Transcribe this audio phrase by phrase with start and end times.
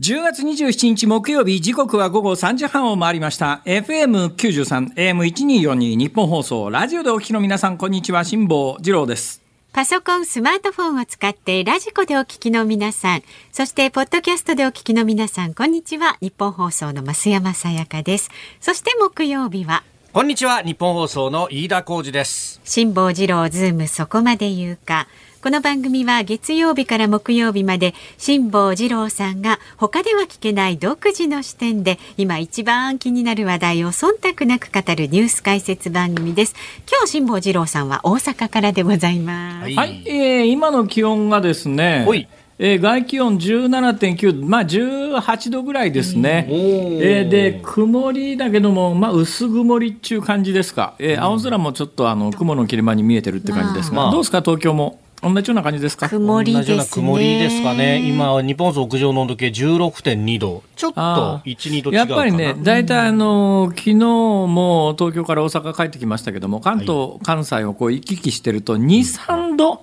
[0.00, 3.62] 10月27日木曜日、時刻は午後3時半を回りました。
[3.64, 9.40] FM93、AM1242 ニッポン放送、ラジオでお聞きの皆さん、こんにちは、辛坊治郎です。
[9.72, 13.22] パソコン、スマートフォンを使ってラジコでお聞きの皆さん、
[13.52, 16.16] そしてポッドキャストでお聞きの皆さん、こんにちは。
[16.20, 18.30] ニッポン放送の増山さやかです。
[18.60, 25.08] そして木曜日は、こんにちはニッポン放送の飯田浩司です辛坊治郎ズームそこまで言うか。
[25.44, 36.54] この番組は月曜日から木曜日まで辛坊治郎さんが他では聞けない独自の視点で今一番気になる話題を忖度なく語るニュース解説番組です。
[36.90, 39.62] 今日辛坊治郎さんは大阪からでございます。
[39.64, 42.06] はいはい、えー今の気温がですね
[42.58, 46.48] えー外気温17.9度、まあ18度ぐらいですね。
[46.48, 50.94] えーで、曇りだけども、まあ薄曇りっていう感じですか。
[50.98, 55.03] えー青空もちょっとあの雲の切れ間に見えてるって感じですが、まあどうですか、東京も？
[55.24, 56.08] 同じような感じですか？
[56.08, 56.62] 曇りですね。
[56.62, 57.98] 同じような曇りですかね。
[58.06, 60.62] 今日本屋上の温度計16.2度。
[60.76, 61.56] ちょっとあー。
[61.56, 69.80] 12度やっぱりね、大体あの昨日も東京から大阪帰ってきましたけども、関東、関西をこう行き来してると、2、3度、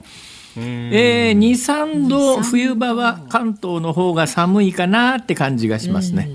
[0.58, 6.30] えー、2、3度、冬場は関東の方が寒いかなって感じがしますね。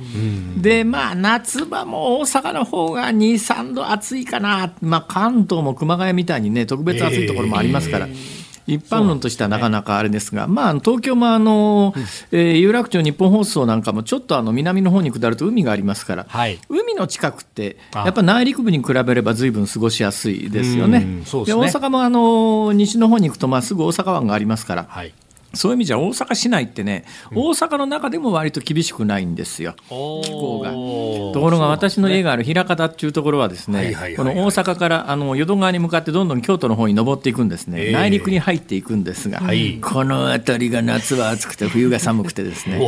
[0.57, 8.09] で、まあ、夏場も大阪の方が2、3度暑いかな、まあ、関東も熊谷みたいにね、特別暑いところもありますから。
[8.67, 11.95] 一般論としてはなかなかあれですが、まあ、東京もあの、
[12.33, 16.59] えー有楽町日本放送なんかもちょっとあの南の方に下ると海がありますから、はい。
[16.69, 18.01] 海の近くってあ。
[18.05, 21.01] やっぱ内陸部に比べれば随分過ごしやすいですよね。
[21.01, 21.43] ですね。
[21.55, 25.13] 大阪もあの西の方に行くとまあすぐ大阪湾がありますから、はい
[25.57, 27.05] そういう意味じゃ大阪市内ってね、
[27.35, 29.75] 大阪の中でも割と厳しくないんですよ。
[29.89, 30.71] 気候が。
[30.71, 37.93] ところが私の家がある枚方っていうところはですねこの大阪からあの淀川に向かってどんどん京都の方に登っていくんですね、ええ。
[37.93, 39.81] 内陸に入っていくんですが、はい。
[39.81, 42.79] この辺りが夏は暑くて冬が寒くてですね。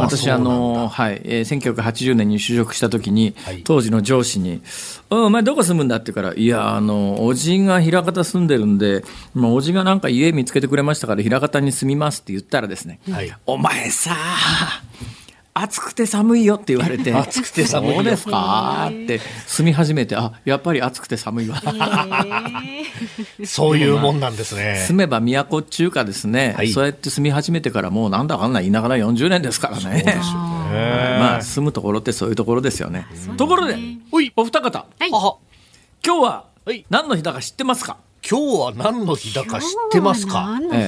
[0.00, 3.62] 私あの、はいえー1980年に就職した時に、はい。
[3.62, 4.60] 当時の上司に
[5.10, 9.04] 「おいお前どこ住むんだ?」って言うから「いやあのおじが枚方住んでるんで、
[9.34, 13.34] まあ、おじがなんか家見つけてくれましたから枚方に住みます」って言ったらですね「はい。
[13.46, 14.16] お前さ
[15.54, 17.94] 暑くて寒いよ」って言われて「暑くて寒いよ。
[17.96, 21.62] そうですか?」って住み始めてあやっぱり暑くて寒いわ。
[23.44, 24.84] そういうもんなんですね。
[24.86, 26.68] 住めば都っちゅうかですね、はい。
[26.72, 30.04] そうやって住み始めてからもうなんだかんだ言いながら40年ですからね。
[31.18, 33.06] まあ住むところってそういうところですよね。
[33.36, 33.76] ところで、
[34.36, 35.10] お二方、はい。
[35.12, 35.34] あ
[36.04, 36.84] 今日ははい。
[36.90, 37.96] 何の日だか知ってますか？
[38.28, 40.42] 今日は何の日だか知ってますか？
[40.60, 40.78] 何の日、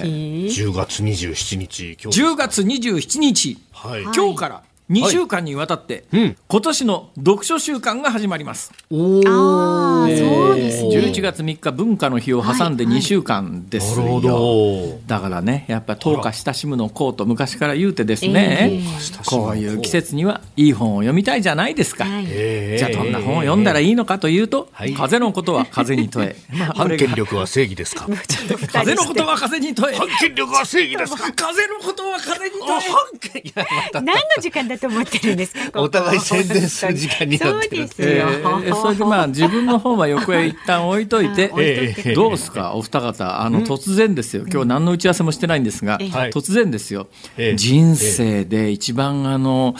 [0.62, 1.99] 10月27日。
[2.00, 4.03] 今日10月27日、はい。
[4.03, 6.37] 今日から2週間にわたって、うん。
[6.47, 8.71] 今年の読書週間が始まります。
[8.91, 10.15] おああ、え。
[10.15, 10.89] ーそうですね。
[10.91, 14.03] 11月3日文化の日を挟んで2週間ですよ。
[14.03, 15.00] なるほど。
[15.06, 18.81] だからね、やっぱ10日親しむのこうと昔から言うてですね、え
[19.27, 22.05] こういう季節にはいい本を読みたいじゃないですか。
[22.05, 22.27] はい。
[22.28, 24.93] えーじゃあどんな本を読んだらいいのかというと、はい。
[24.93, 26.37] 風のことは風に問え。
[26.53, 28.06] まあこ反権力は正義ですか？
[28.71, 29.97] 風のことは風に問え。
[29.97, 31.33] 反権力は正義ですか？
[31.34, 32.81] 風のことは風に問あえ。
[32.83, 34.01] 反権いやまた。
[34.03, 34.73] 何の時間だ？
[34.78, 35.60] と思ってるんですか。
[35.66, 37.76] こ こお互い宣伝する時間になってる。
[37.76, 38.06] そうですよ。
[38.08, 43.40] えーそれでまあ自分の方は横へ一旦置いといて 置いといてええどうですかお二方。
[43.42, 44.44] あの突然ですよ。
[44.50, 46.08] 今日何の打ち合わせもしてないんですがええ。
[46.32, 47.06] 突然ですよ。
[47.36, 47.56] ええ。
[47.56, 49.74] 人生で一番あの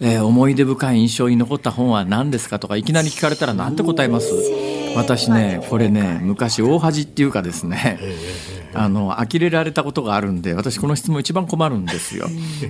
[0.00, 4.28] えー思い出深い印象に残った本は何ですかとかいきなり聞かれたら何て答えます？
[4.96, 7.98] 私ねこれね昔大恥っていうかですね
[8.74, 12.28] あの呆れられたことがあるんで私この質問一番困るんですよ。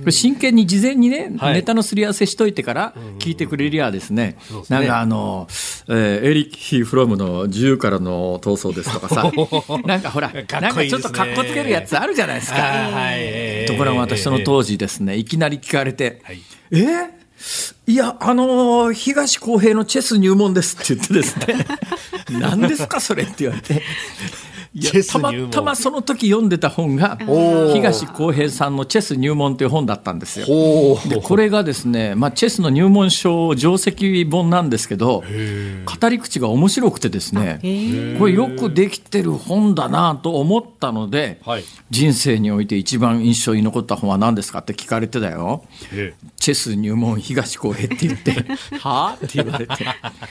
[0.09, 1.53] 真剣に事前にね、はい。
[1.55, 4.79] ネタのすり合わせしといてから聞いてくれりゃですね、そうですね。
[4.79, 5.47] なんかあの、
[5.87, 9.31] えーエリッヒ・フロムの自由からの闘争ですとかさ、
[9.85, 12.61] なんかほら、かっなんかちょっとかっこつけるやつあるじゃないですか。
[12.61, 16.41] はいところが私その当時ですね、いきなり聞かれて、はい。
[16.71, 16.77] え？
[16.77, 17.19] ー
[17.87, 21.65] いや、あのー東公平のチェス入門ですって言ってですね、
[22.39, 23.81] 何ですかそれって言われて。
[24.79, 25.51] いやチェスたま入門。
[25.51, 27.17] たまその時読んでた本が
[27.73, 30.45] 東公平さんの「チェス入門」という本だったんですよ。
[30.49, 35.23] おでこれがですね、まあ、チェスの入門書定石本なんですけど
[35.85, 41.63] 語り口が面白くてですねこれよくできてる本だなと思ったので、はい。
[41.89, 45.63] 人生において一番印象に残った本は何ですかって聞かれてだよ。
[45.93, 48.45] えチェス入門東公平って言って
[48.79, 49.73] 「はあ?」って言われて。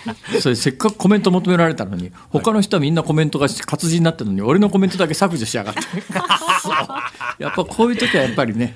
[0.40, 5.80] それせっかくコメント求められたのに他の人はみんなコメントが活字になってるのに俺のコメントだけ削除しやがって。
[7.42, 8.74] やっぱこういう時はやっぱりね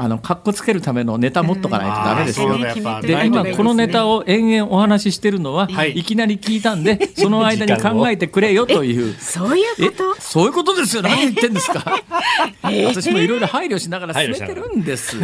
[0.00, 2.56] あのかっこつけるためのネタ持っとかないとダメですよ。
[3.02, 5.98] で今このネタを延々お話ししてるのは、はい。
[5.98, 9.14] い、きなり聞いたんで その間に考えてくれよという。
[9.18, 10.20] そういうえこと？
[10.20, 11.02] そういうことですよ。
[11.02, 11.82] 何言ってんですか？
[12.62, 15.22] 私もいろいろ配慮しながら進めてるんですよ。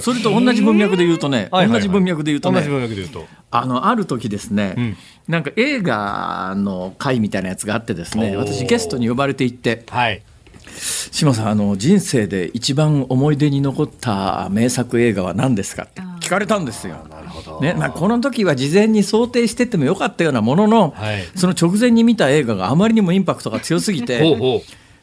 [0.00, 3.26] それと同じ文脈で言うとね、同じ文脈で言うとね同じ文脈で言うと。
[3.50, 4.96] あのある時ですね、ん。
[5.28, 10.22] なんか映画の会みたいなやつがあってですね私ゲストに呼ばれて行ってはい。
[11.10, 17.06] 島さんあの人生で一番思い出に残った名作映画は何ですかって聞かれたんですよ。
[17.10, 17.60] なるほど。
[17.60, 24.60] ねまあ、この時は事前に想定しててもよかったようなものの、はいその直前に見た映画があまりにもインパクトが強すぎてほうほう。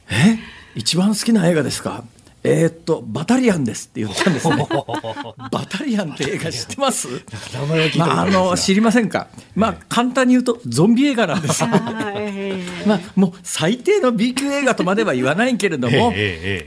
[0.10, 0.40] え
[0.76, 2.04] 一番好きな映画ですか？
[2.48, 4.56] えーっとバタリアンですって言ったんですね。
[5.52, 7.08] バタリアンって映画知ってます？
[7.54, 11.62] 名前は聞いたことまあ、あないですがの知りませんか、まあ、簡単に言うとゾンビ映画なんです。
[11.64, 11.70] よ。
[12.88, 16.14] まあ、もう最低の B 級映画とまでは言わないけれども、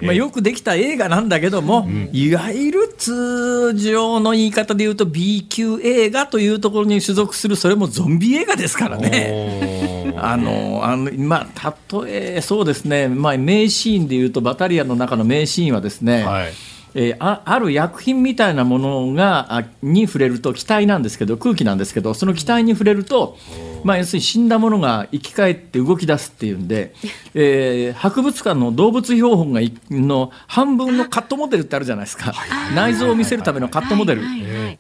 [0.03, 9.90] まあ、よくできた映画なんだけども、いわゆる通常の言い方で言うと B 級映画というところに所属するそれもゾンビ映画ですからね。
[10.17, 11.75] あのあのまあ、
[12.05, 16.53] 例えそうですね、まあ、名シーンでいうとバタリアの中の名シーンはですね、はい。
[16.95, 23.37] えーあある薬品みたいなものがあに触れると気体なんですけど空気なんですけどその気体に触れると、
[23.85, 26.95] まあ、要するに死んだものが生き返って動き出すっていうんで、
[27.35, 32.33] えー博物館の動物標本がいの半分のカットモデルってあるじゃないですか。
[32.75, 34.23] 内臓を見せるためのカットモデル。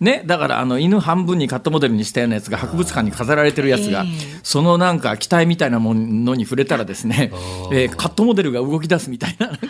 [0.00, 7.30] ね、だからあの犬半分にカットモデルにしたようなやつが博物館に飾られてるやつが、ええそのなんか機体みたいなものに触れたらですね、
[7.72, 9.60] えーカットモデルが動き出すみたいななんか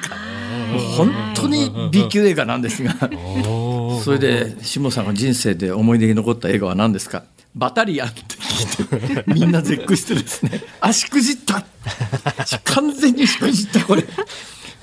[0.79, 2.93] 本当に B 級映画なんですが
[4.03, 7.25] それで下さんが人生で思い出に残った映画は何ですか？
[7.55, 11.65] バタリアンって聞いてみんな絶句してですねあしくじった
[12.65, 14.05] 完全にしくじったこれ。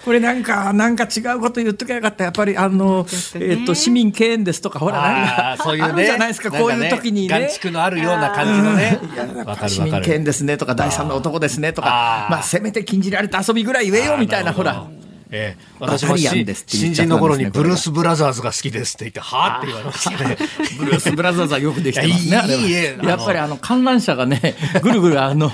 [0.03, 2.23] これなんか、なんか違うこと言っときゃよかった。
[2.23, 3.05] やっぱり、あの、
[3.35, 6.05] えっと、市民敬遠ですとか、ほら、なんあか、あ、そういうね。
[6.05, 7.49] じゃないですか、こういう時にね。
[7.65, 9.45] のあるような感じのねいやなん。
[9.45, 10.05] わか市民かるわかる。
[10.05, 14.87] 権ですねとか第三の男ですねとかまあせめて禁じられた遊びぐらい言えよみたいなほら
[15.29, 20.37] ええ、バタ私もしリアンですって言っ新人の頃にブルース・ブラザーズが好きですって言って、はあって言われましたね。
[20.79, 22.37] ブルース・ブラザーズはよくできてますね
[22.67, 25.51] いやっぱりあの観覧車がねぐるぐるあの、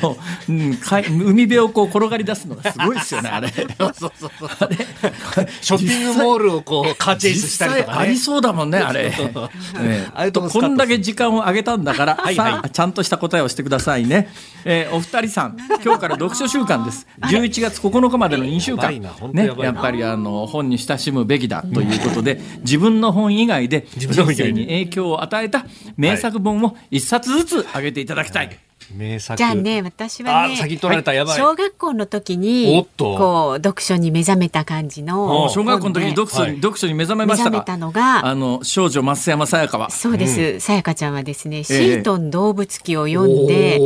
[0.49, 4.49] うん、かい海辺をこう転がり出すのがすごいですよねあれそうそうそうそう。
[5.61, 8.17] ショッピングモールをこう、カーチェイスしたりとかね実際あり。
[8.17, 9.11] そうだもんね、あれ。
[9.11, 9.49] そうそう
[9.79, 14.29] ええああいうとこんだけ時間をあげたんだから、はいさあ、ちゃんとした答えをしてくださいね。
[14.65, 17.07] えーお二人さん、 今日から読書週間です。
[17.21, 18.91] 11月9日までの2週間。
[19.31, 24.53] ねやっぱりあの本に親しむべきだということで、自分の本以外で人自分の本以外に。
[24.53, 25.65] 生に影響を与えた
[25.97, 28.57] 名作本を一冊ずつあげていただきたい。
[28.93, 29.37] 名作。
[29.37, 31.37] じゃあね、私はね、あ、先取られた、やばい。
[31.37, 36.55] 小学校の時おにこう読書に目覚めた感じの小学校の時に読書に、はい。
[36.57, 37.49] 読書に目覚めましたか？
[37.51, 39.89] 目覚めたのがあの少女増山さやかは。
[39.89, 40.59] そうです。
[40.59, 43.79] さやかちゃんはですね、シートン動物記を読んで、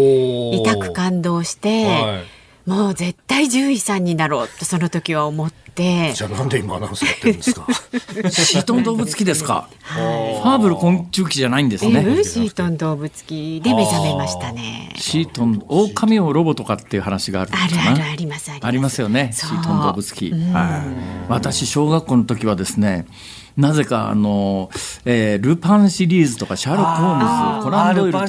[0.56, 2.24] 痛く感動して、は
[2.68, 6.14] もう絶対獣医さんになろうとその時は思ってい。
[6.14, 7.66] じゃあなんで今アナウンスやってるんですか？
[8.30, 9.70] シートン動物記ですか？
[9.84, 12.00] ファーブル昆虫記じゃないんですえね。
[12.02, 14.92] ーシートン動物記で目覚めましたね。
[14.98, 18.66] シートン、狼をロボとかっていう話があるあるあるありますあります。
[18.68, 19.32] ありますよね。
[19.34, 20.32] シートン動物記。
[20.32, 21.30] はい。
[21.30, 23.06] 私、小学校の時はですね、
[23.58, 24.70] なぜか、あの、
[25.04, 28.26] えールパンシリーズとか、シャーロック・ホームズ、コナン・ドイルとか、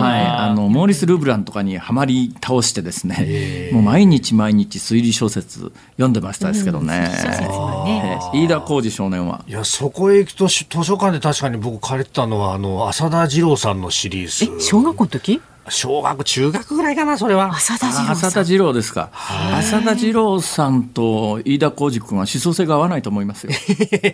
[0.00, 7.10] はい、あの、モーリス・ルブランとかにはまり倒してですね、もう毎日毎日推理小説読んでましたですけどね。
[7.22, 9.44] 小説もねえー飯田浩二少年は。
[9.46, 14.52] いや、そこへ行くとし図書館で確かに僕借りてたのは、あの、浅田次郎さんのシリーズ。
[14.56, 15.42] え小学校の時？
[15.68, 17.54] 小学、中学ぐらいかな、それは。
[17.54, 18.12] 浅田次郎さん。
[18.12, 19.10] 浅田次郎ですか。
[19.58, 23.52] 浅田次郎さんと飯田浩二君は思想性が合わないと思いますよ。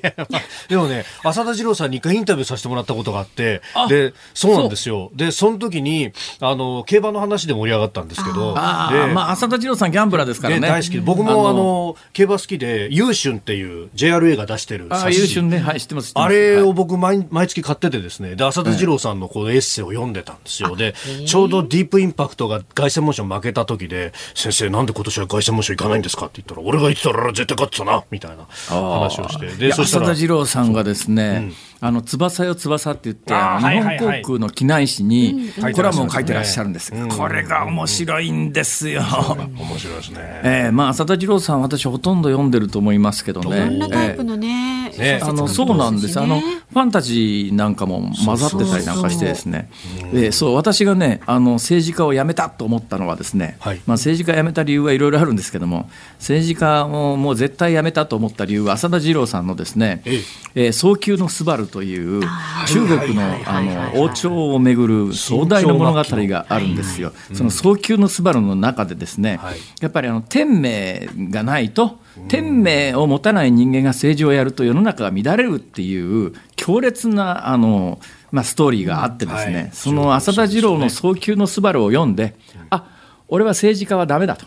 [0.68, 5.10] でもね、浅田次郎さんに一回インタビューさせてもらったことがあってあ、で、そうなんですよ。
[5.14, 10.60] で、その時に、あの、競馬の話で盛り上がったんですけど、あまあ浅田次郎さんギャンブラーですからね。
[10.60, 15.58] で大好きで僕もあの競馬好きで優春っていう JRA が出してる優秀ね。
[15.58, 15.80] はい、
[16.14, 20.94] あれはいを僕毎毎月買っててですねで浅田次郎さんのこのエッセイを読んでたんですよで
[21.26, 26.26] ちょうどディープインパクトが凱旋門賞負けた時で先生なんで今年は凱旋門賞行かないんですか？
[26.26, 31.52] って言ったら俺が言ってたら絶対勝ってたなみたいな話をしてでそしたら浅田次郎さんがですね、
[31.84, 33.38] あの翼よ翼って言って日
[33.82, 36.94] 本航空の機内誌にうんコラムを書いてらっしゃるんです。
[36.94, 37.08] うん。
[37.08, 39.02] これが面白いんですよ。
[39.02, 40.18] 面白いですね。
[40.44, 43.56] えーまあ浅田次郎さん私ほとんど読んでると思いますけどね。
[43.56, 49.68] いろんなタイプえーのね、ねあのそうなんです、あのファンタジーなんかも混ざってたりなんかしてですね、
[50.12, 53.80] えーそう私がねあの政治家を辞めたと思ったのはですね、はい。
[53.86, 60.22] まあ、政治家辞めた理由はいろいろあるんですけども政治家をもう絶対辞めたと思った理由は浅田次郎さんのですねえ
[60.54, 60.68] 「え。
[60.68, 62.20] ー早急のスバルという
[62.68, 67.12] 中国のあの王朝をめぐる壮大な物語があるんですよ。
[67.32, 69.58] その早急のスバルの中でですね、はい。
[69.80, 71.98] やっぱりあの天命がないと
[72.28, 77.98] 天命を持たない人間が政治をやると世の中が乱れるっていう強烈なあの、
[78.30, 82.34] まあ、ストーリーがあってですね、はいその浅田次郎の早急のスバルを読んで、
[82.68, 82.84] あ
[83.28, 84.46] 俺は政治家はダメだと。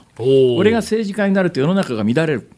[0.58, 2.52] 俺が政治家になると世の中が乱れる、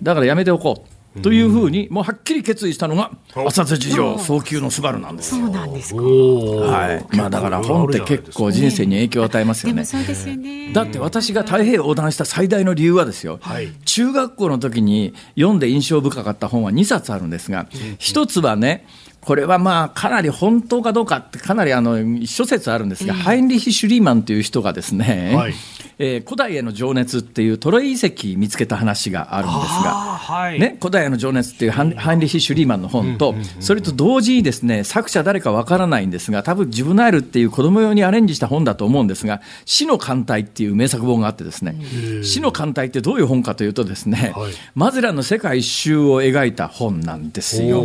[0.00, 5.42] だからやめておこうというふうにもうはっきり決意したのが浅田次郎早急のスバルなんですよ。
[5.42, 6.00] そうなんですか。
[6.00, 9.74] はいまあ、だから本って結構人生に影響を与えますよね。
[9.74, 10.72] でもそうですよね。
[10.72, 17.66] だって私が太平洋横断した最大の理由はですよ、はい中学校の時に読んで印象深かった本は2冊あるんですが、
[17.98, 18.86] 一つはね、
[19.24, 25.54] これはまあかなり本当かどうかってかなりあの諸説あるんですが、ハインリヒ・シュリーマンという人がですね、はい。
[25.98, 29.90] えー古代への情熱っていうトロイ遺跡見つけた話があるんですが。
[30.22, 30.58] はい。
[30.58, 41.76] ね、古代への情熱っていうハンハインリヒ・シュリーマンの本と、それと同時にですね作者誰かわからないんですが多分ジブナイルっていう子供用にアレンジした本だと思うんですが「死の艦隊」っていう名作本があってですね
[42.24, 44.52] 「死の艦隊」ってどういう本かというとですね、はい。
[44.74, 47.84] マゼランの世界一周を描いた本なんですよ。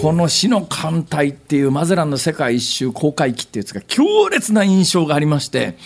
[0.00, 5.76] この「死の艦隊」っていうマゼランの世界一周公開機っていうやつが強烈な印象がありまして、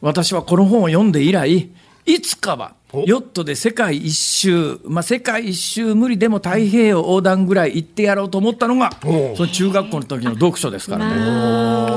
[0.00, 1.70] 私はこの本を読んで以来
[2.06, 11.88] いつかはヨットで世界一周、まあ、世界一周無理でも太平洋横断ぐらい行ってやろうと思ったのがおその中学校の時の読書ですからね。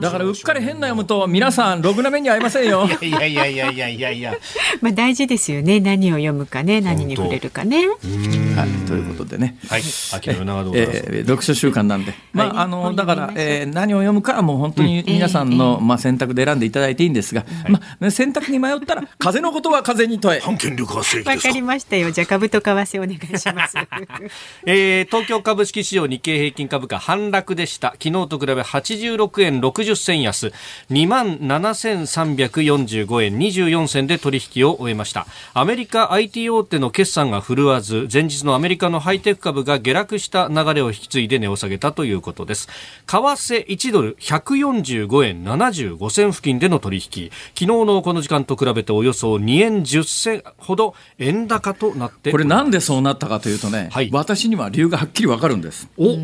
[0.00, 2.86] だからうっかり変な読むと皆さんろくな目に遭いませんよ。
[3.00, 4.34] いやいやいやいやいやいや。
[4.80, 5.80] まあ大事ですよね。
[5.80, 7.86] 何を読むかね、何に触れるかね。
[7.88, 9.56] はい、ということでね。
[9.68, 9.82] はい。
[10.12, 10.78] 秋の夜。
[10.78, 20.35] えー読書習慣なんで、まああのだから、えー何を読むかはもう本当に皆さんの、まあ、選択で選んでいただいていいんですが、まあ、選択に迷ったら風のことは風に問え。
[20.40, 21.54] 反権力は正義わかですか？
[21.54, 22.10] りましたよ。
[22.10, 23.76] じゃあ株と為替お願いします。
[24.66, 27.90] えー東京株式市場日経平均株価反落でした。
[28.02, 30.52] 昨日と比べ86円60銭安。
[30.90, 35.26] 2万7345円24銭で取引を終えました。
[35.54, 42.68] アメリカ IT 大手の決算が振るわず前日のアメリカのハイテク株が下落した流れを引き継いで値を下げたということです。
[43.06, 47.30] 為替1ドル145円75銭付近での取引。
[47.54, 50.25] 昨日のこの時間と比べておよそ2円10銭
[50.58, 54.10] ほど円高となってこれなんでそうなったかというとね、はい。
[54.12, 55.88] 私には理由がはっきりわかるんです。
[55.96, 56.16] お、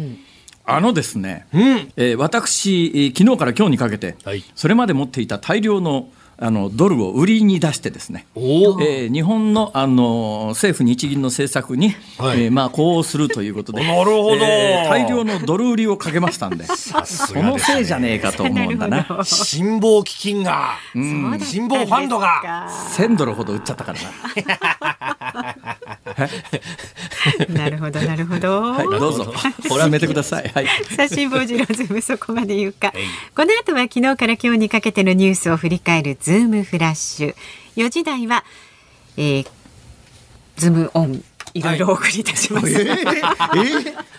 [0.64, 1.92] あのですね、うん。
[1.96, 4.44] えー私、えー昨日から今日にかけて、はい。
[4.54, 6.08] それまで持っていた大量の
[6.44, 8.42] あのドルを売りに出してですね、お
[8.82, 12.44] えー日本のあの政府日銀の政策に、はい。
[12.44, 14.36] えーまあ、呼応するということで、 なるほど。
[14.40, 19.06] えー大量のドル売りをかけましたんで、そのせいじゃねえかと思うんだな。
[19.22, 25.56] 辛抱基金が、辛抱ファンドが、1000ドルほど売っちゃったからな。
[27.48, 28.62] なるほど、なるほど。
[28.62, 29.32] はい、どうぞ。
[29.62, 30.50] 進めてください。
[30.54, 30.66] はい。
[30.96, 32.92] さあ辛坊治郎ズームそこまで言うか。
[33.34, 37.34] この後は昨日から今日にかけてのニュースを振り返るズームフラッシュ。
[37.76, 38.44] 4時台は、
[39.16, 39.46] えー、
[40.56, 41.24] ズームオン。
[41.54, 42.86] いろいろお送りいたします。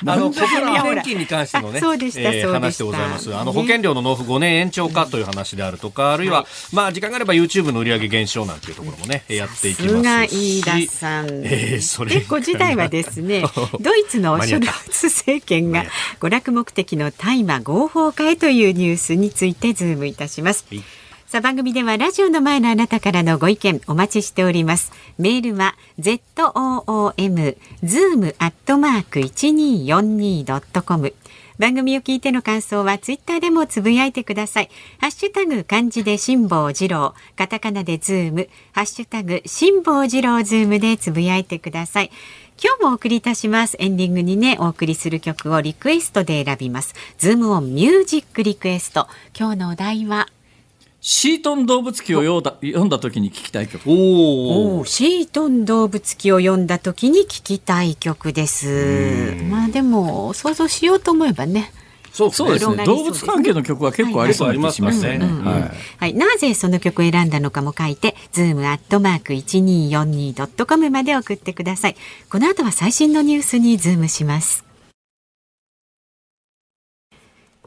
[0.05, 3.33] あ の国民いやほら年金に関してのね、あそうでしたそうでした話でございます。
[3.35, 10.87] あのね保険料の納付5年延長かという話であるとか、あるいは、まあ時間があれば YouTube の売上減少なんていうところもね、やっていきさすがます飯田し。
[10.87, 11.27] さん。
[11.43, 13.43] えーそれで5時台はですね、
[13.79, 15.85] ドイツのショルツ政権が
[16.19, 20.65] 娯楽目的の大麻合法化へというニュースについてズームいたします。
[20.69, 20.83] はい
[21.33, 24.91] さあ番組ではラジオの前のあなたからのご意見お待ちしております。
[25.17, 31.15] メールは z o o m zoom アットマーク一二四二ドットコム。
[31.57, 34.69] 番組を聞いての感想はツイッターでもつぶやいてください。
[34.99, 42.11] ハッシュタグ漢字で辛坊治郎、カタカナでズーム、ハッシュタグ辛坊治郎ズームでつぶやいてください。
[42.63, 43.75] 今日もお送りいたします。
[43.79, 46.93] エンディングにね、お送りする曲をリクエストで選びます。
[47.17, 49.07] ズームオンミュージックリクエスト。
[49.35, 50.29] 今日のお題は、
[51.05, 53.83] シートン動物記を読んだ読んだ時に聞きたい曲。
[53.87, 54.85] おお。
[54.85, 59.35] シートン動物記を読んだ時に聴きたい曲です。
[59.49, 61.73] まあでも想像しようと思えばね。
[62.13, 62.85] そうそうですね。
[62.85, 65.19] 動物関係の曲は結構ありそうな気がしますよね。
[65.19, 71.97] はいはいはいはい、なぜその曲を選んだのかも書いて、ズームアットマーク一二四二ドットコムまで送ってください。
[72.29, 74.62] この後は最新のニュースにズームします。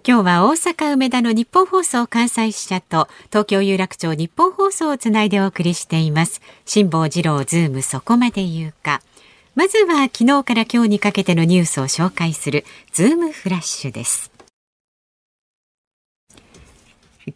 [0.08, 6.40] 今日は大阪梅田のニッポン放送関西支社と東京有楽町ニッポン放送をつないでお送りしています。
[6.64, 9.02] 辛坊治郎ズームそこまで言うか。
[9.56, 14.30] まずは昨日から今日にかけてのニュースを紹介するズームフラッシュです。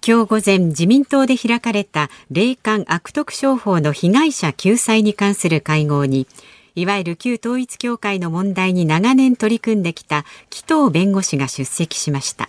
[0.07, 6.29] 今日午前自民党で開かれた霊感悪徳商法の被害者救済に関する会合に
[6.77, 12.49] いわゆる旧統一教会の問題に長年取り組んできた紀藤弁護士が出席しました。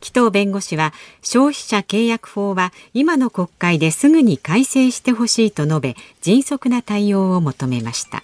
[0.00, 8.22] 紀藤弁護士は消費者契約法は今の国会ですぐに改正してほしいと述べ迅速な対応を求めました。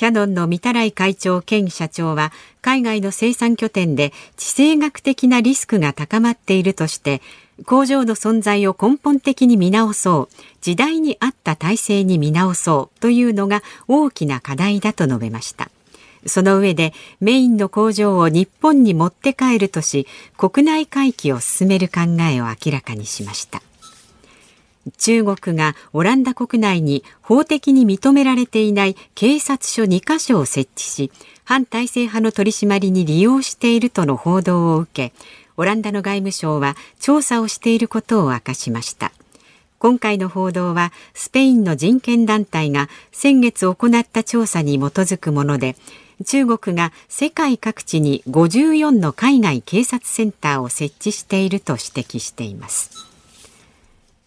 [0.00, 7.20] キャノンの御たらい会長兼社長は海外の生産拠点で地政学的なリスクが高まっているとして
[7.66, 15.70] 工場の存在を根本的に見直そう時代に合った体制に見直そうというのが大きな課題だと述べました。
[16.26, 22.00] その上でメインの工場を日本に持って帰るとし国内回帰を進める考
[22.30, 23.62] えを明らかにしました。
[24.96, 31.12] 中国がオランダ国内に法的に認められていない警察署2カ所を設置し
[31.44, 35.14] 反体制派の取り締まりに利用しているとの報道を受け
[35.56, 39.12] オランダの外務省は調査をしていることを明かしました。
[39.78, 45.74] 今回の報道はスペインの人権団体が先月行った調査に基づくもので
[46.24, 52.90] 中国が世界各地に54の海外警察センターを設置していると指摘しています。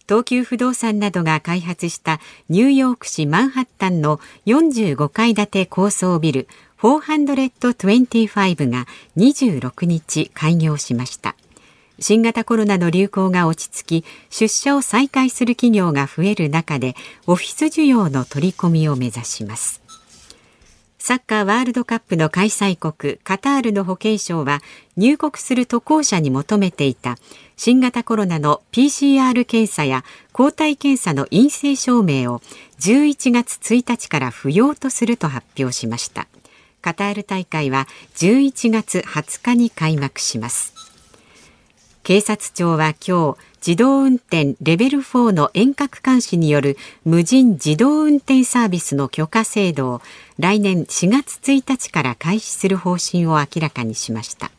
[0.06, 2.20] 東急不動産などが開発した
[2.50, 6.48] ニューヨーク市マンハッタンの45階建て高層ビル
[6.80, 8.86] 425が
[9.16, 11.34] 26日開業しました。
[12.00, 16.96] 新型コロナの流行が落ち着き出社を再開する企業が増える中で
[17.26, 19.83] オフィス需要の取り込みを目指します。
[21.06, 24.62] サッカーワールドカップの開催国カタールの保健省は
[24.96, 27.18] 入国する渡航者に求めていた
[27.58, 32.38] 新型コロナの PCR 検査や抗体検査の陰性証明を
[32.80, 36.26] 11月1日から不要とすると発表しました。
[36.80, 40.72] カタール大会は11月20日に開幕します。
[42.02, 50.02] 警察庁は今日自動運転レベル4の遠隔監視による無人自動運転サービスの許可制度を
[50.38, 54.50] 来年4月1日から開始する方針を明らかにしました。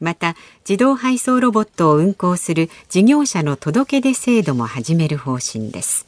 [0.00, 0.36] また
[0.68, 6.06] 自動配送ロボットを運行する事業者の届け出制度も始める方針です。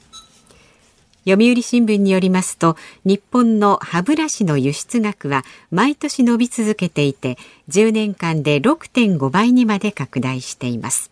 [1.24, 7.36] 読売新聞によりますと日本の歯ブラシの輸出額は毎年伸び続けていて
[7.68, 11.10] 10年間で6.5倍にまで拡大しています。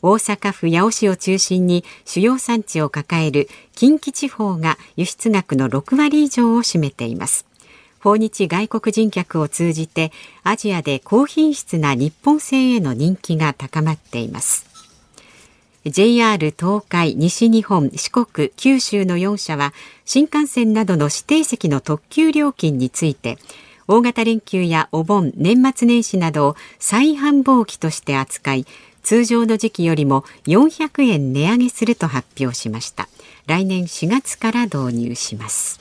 [0.00, 7.46] 大阪府八尾市を中心に主要産地を抱える近畿地方が輸出額の6割以上を占めています。
[8.00, 10.12] 訪日外国人客を通じて
[10.44, 14.66] アジアで高品質な日本製への人気が高まっています。
[15.84, 19.72] JR 東海、西日本、四国、九州の4社は
[20.04, 23.38] 新幹線などの指定席の特急料金について
[23.88, 28.66] 大型連休やお盆、年末年始などを再繁忙期として扱い
[29.02, 33.08] 通常の時期よりも400円値上げすると発表しました。
[33.46, 35.80] 来年4月から導入します。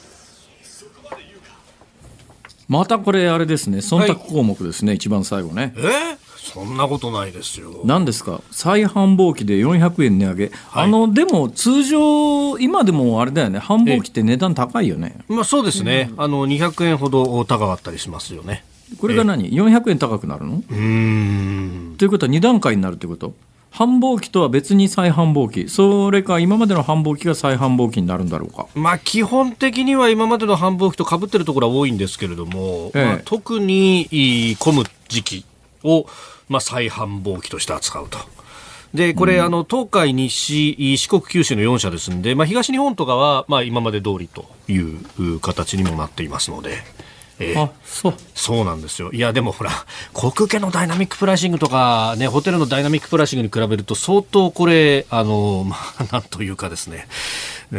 [2.68, 3.78] またこれあれですね。
[3.78, 5.74] 忖度項目ですね、はい、一番最後ね。
[5.78, 5.82] え？
[5.82, 7.82] ーそんなことないですよ。
[7.84, 8.42] 何ですか？
[8.52, 15.20] 再繁忙期で400円値上げ、はい、あのでも通常、今でもあれだよね、繁忙期って値段高いよね。
[15.28, 18.64] まあ、そうですね、うん、あの200円ほど高かったりしますよね。
[19.00, 20.64] これが何、400円高くなるの？
[20.70, 21.96] うん。
[21.98, 23.34] ということは2段階になるということ？
[23.70, 35.46] 繁忙期とは別に再繁忙期、それか今までの繁忙期が再繁忙期になるんだろうか、まあ、基本的には今までの繁忙期とかぶってるところは多いんですけれども、ええ、まあ、特に混む時期
[35.84, 36.08] を
[36.50, 38.18] まあ、再繁忙期として扱うと。
[38.94, 46.78] で、これ、うん、あの、東海、西、四国、九州の4社ですんで、まあ、東日本とかは、まあ、今まで通りという形にもなっていますので。
[47.40, 48.14] えー、あそう。
[48.34, 49.12] そうなんですよ。
[49.12, 49.72] いやでもほら
[50.14, 57.08] 航空券のダイナミックプライシングとか、ね、ホテルのダイナミックプライシングに比べると相当これあの、まあ、なんというかですね。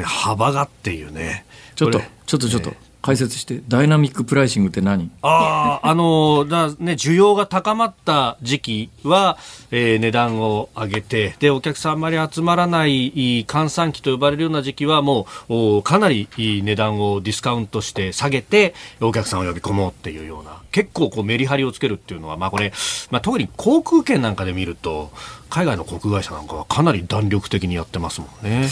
[0.04, 1.44] 幅がっていうね。
[1.74, 5.10] ちょっとちょっとちょっと、解説してダイナミックプライシングって何？
[5.22, 9.38] あああのだね需要が高まった時期は、
[9.70, 22.72] えー、値段を上げてでお客さんあまり集まらない閑散期と呼ばれるような時期はもうかなり値段をディスカウントして下げてお客さんを呼び込もうっていうような結構こうメリハリをつけるっていうのはまあこれ、
[23.10, 25.12] まあ、特に航空券なんかで見ると
[25.50, 28.68] 海外の航空会社なんかはかなり弾力的にやってますもんね。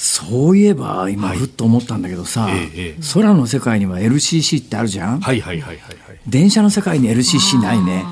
[0.00, 2.52] そういえば今ふっと思ったんだけどさ、はい。
[2.54, 8.04] ええ、空の世界には LCC ってあるじゃん、はいはいはいはい、はい、電車の世界に LCC ないね。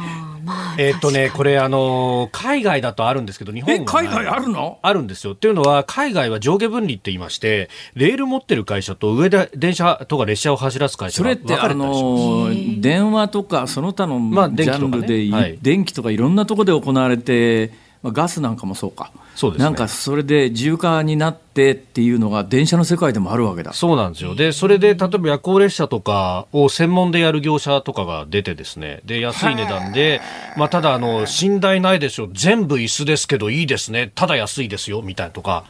[0.44, 4.80] まあえっとね、これあの海外だとあるんですけど、日本え、海外あるの？
[4.82, 5.34] あるんですよ。
[5.34, 12.02] っていうのは、海外は上下分離って言いまして、レール持ってる会社と上で電車とか列車を走らす会社がそれって、あ分かれたりします。
[12.02, 14.86] のー電話とか、その他のまあジ電気とかね。
[14.86, 15.58] ャンルでい、はい。
[15.62, 17.72] 電気とかいろんなところで行われて、
[18.02, 19.12] まあ、ガスなんかもそうか。
[19.36, 19.64] そうですね。
[19.64, 23.72] なんかそれで自由化になってっていうのが電車の世界でもあるわけだ。
[23.72, 24.34] そうなんですよ。
[24.34, 30.20] で、それで、例えば夜行列車とかを専門でやる業者とかが出てですね、で、安い値段で、
[30.56, 35.64] まあ、ただ、あの、寝台ないでしょ、全部椅子ですけどいいですね、ただ安いですよ、みたいなとか、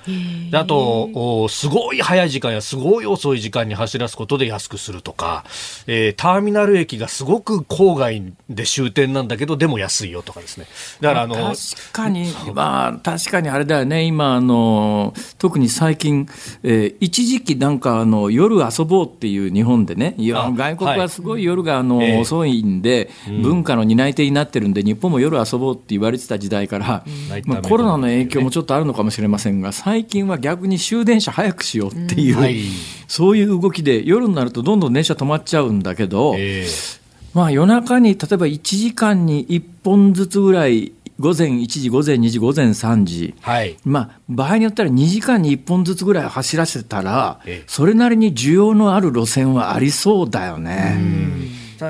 [0.50, 5.44] であと、おすごい早い時間やすごい遅い時間に走らすことで安くするとか、
[5.87, 10.66] えーターミナル駅がすごく郊外で終点なんだけど、でも安いよとかですね。
[11.00, 16.29] だから、あの、確かに、まあ、確かにあれだよね、今、あの特に最近、
[16.62, 22.21] えー一時期なんかあの、夜遊ぼうっていう日本でね、いやあ外国はすごい夜があの、ええ。
[22.21, 23.11] 遅いんで、
[23.42, 32.61] 文化の担い手になってるんで、日本も夜遊ぼうって言われてた時代から、ナイトアメリカンまあ、コロナの影響もちょっとあるのかもしれませんが、最近は逆に終電車早くしようっていう、はい。
[33.09, 43.76] そういう動きで、夜になるとどんどん電車止まっちゃうんだけど、えーまあ、夜中に例えば1時間に1本ずつぐらい、午前1時、午前2時、午前3時、はい。
[43.85, 51.26] まあ、場合によったら2時間に1本ずつぐらい走らせたらええ、それなりに需要のある路線はありそうだよね。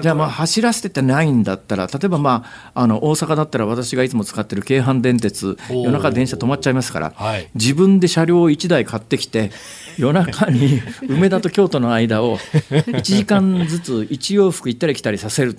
[0.03, 9.51] じゃあまあ走らせてないんだったら、例えばまあ、あの大阪だったら私がいつも使ってる京阪電鉄、夜中電車止まっちゃいますから、はい自分で車両を1台買ってきて、
[9.97, 15.59] 夜中に 梅田と京都の間を1時間ずつ1往復行ったり来たりさせる。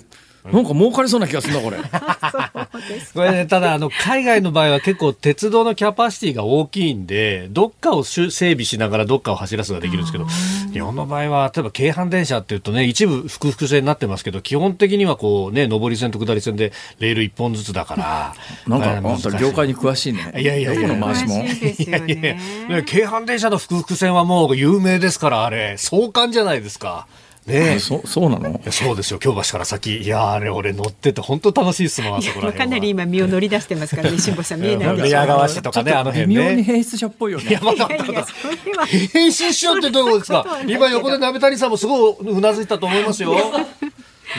[0.52, 1.78] なんか儲かりそうな気がするな、これ。
[3.14, 10.26] これね、ただ、あの、海外の場合は結構鉄道のキャパシティが大きいんで、どっかを整備しながらどっかを走らすができるんですけど、
[10.72, 18.34] 日本の場合は、例えば京阪電車っていうとね、一部複々線になってますけど、基本的にはこうね、上り線と下り線でレール一本ずつだから。
[18.66, 20.32] なんか、えーあんた業界に詳しいね。
[20.38, 21.44] いやいやいやどこの回しも。
[21.44, 22.22] いやい
[22.68, 27.06] や京阪電車の複々線はもう有名ですから、あれ、壮観じゃないですか。
[27.48, 28.60] ねえそそうなの？
[28.70, 29.98] そうですよ、京橋から先。
[29.98, 32.64] いや、あれ、俺乗ってて、本当楽しいっすもん、あそこら辺は。
[32.66, 35.04] かなり今身を乗り出してますからね、 辛坊さん見えないでしょ。
[35.06, 36.62] 宮川市とかね、あの辺微妙にね。
[36.62, 37.44] 変質者っぽいよね。
[37.48, 37.96] いやいや、それ
[38.74, 38.86] は。
[38.86, 43.34] 変身しようってどういうことですか今横で鍋谷さんもすごいうなずいたと思いますよ。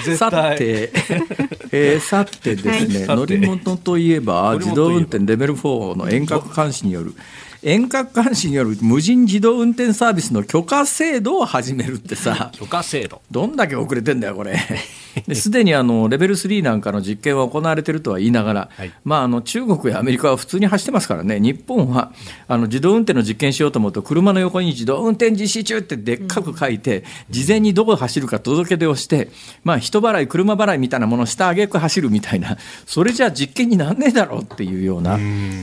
[0.06, 0.56] 絶さ対。
[0.58, 0.92] て、
[1.72, 7.16] えーさてですね、はい乗り物といえば、乗り物といえば自動運転レベル4の遠隔監視による、
[7.62, 13.22] 遠隔監視による無人自動運転サービスの許可制度を始めるってさ、 許可制度。
[13.30, 14.58] どんだけ遅れてんだよ、これ。
[15.28, 18.92] ですでにあのレベル3なんかの実験は行われているとは言いながら、はい。
[19.04, 22.14] まあ、あの中国やアメリカは普通に走ってますからね、日本は
[22.48, 29.30] あの自動運転の実験しようと思うと、車の横に自動運転実施中ってでっかく書いて、事前にどこ走るか届け出をして、
[29.66, 35.20] まあ、人払い、車払いみたいなものをしたあげく走るみたいな、それじゃあ実験になんねえだろうっていうような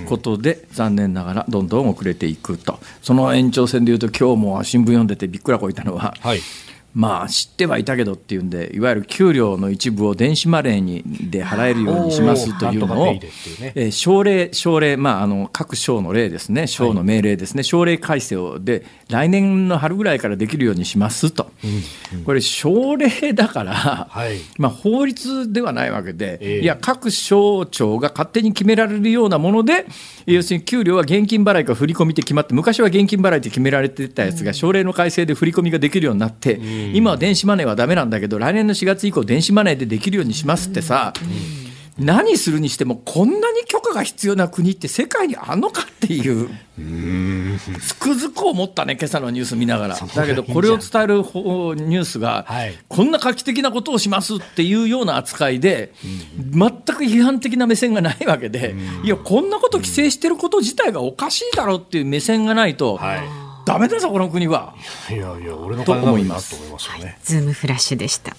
[0.06, 6.40] ことで、残念ながらどんどん遅れていくと、その延長線でいうと、今日も新聞読んでてびっくらこいたのは、はい。
[6.96, 13.06] まあ知ってはいたけどっていうんでいわゆる給料の一部を電子マネーにで払えるようにしますというのを
[13.74, 16.66] えー省令省令まああの各省の例ですね。
[16.66, 17.62] 省の命令ですね。
[17.64, 21.50] 省令改正をで来年の春ぐらいからできるようにしますと。
[22.24, 24.38] これ省令だからはい。
[24.56, 26.60] まあ法律ではないわけでええ。
[26.62, 29.84] いや各省庁が勝手に決められるようなもので
[30.24, 36.54] 要するに給料は現金払いか振り込みって決まって昔は現金払いって決められてたやつが省令の改正で振り込みができるようになって
[36.94, 41.12] 今は電子マネーはダメなんだけど来年の4月以降電子マネーでできるようにしますってさ
[41.98, 46.50] 何するにしてもこんなに許可が必要な国って世界にあんのかっていう
[47.80, 49.96] つくづく思ったね今朝のニュース見ながら。
[49.96, 52.74] だけどこれを伝える方ニュースが、はい。
[52.88, 55.94] こんな画期的なことをしますっていうような扱いで、
[56.36, 64.74] 全く批判的な目線がないわけで、いや、こんなこと規制してること自体がおかしいだろうっていう目線がないと、はダメだぞ、この国は。
[65.10, 65.14] い。
[65.14, 67.18] いやいや、俺のと金なの思いますになと思いますよね。
[67.24, 68.36] ズームフラッシュでした。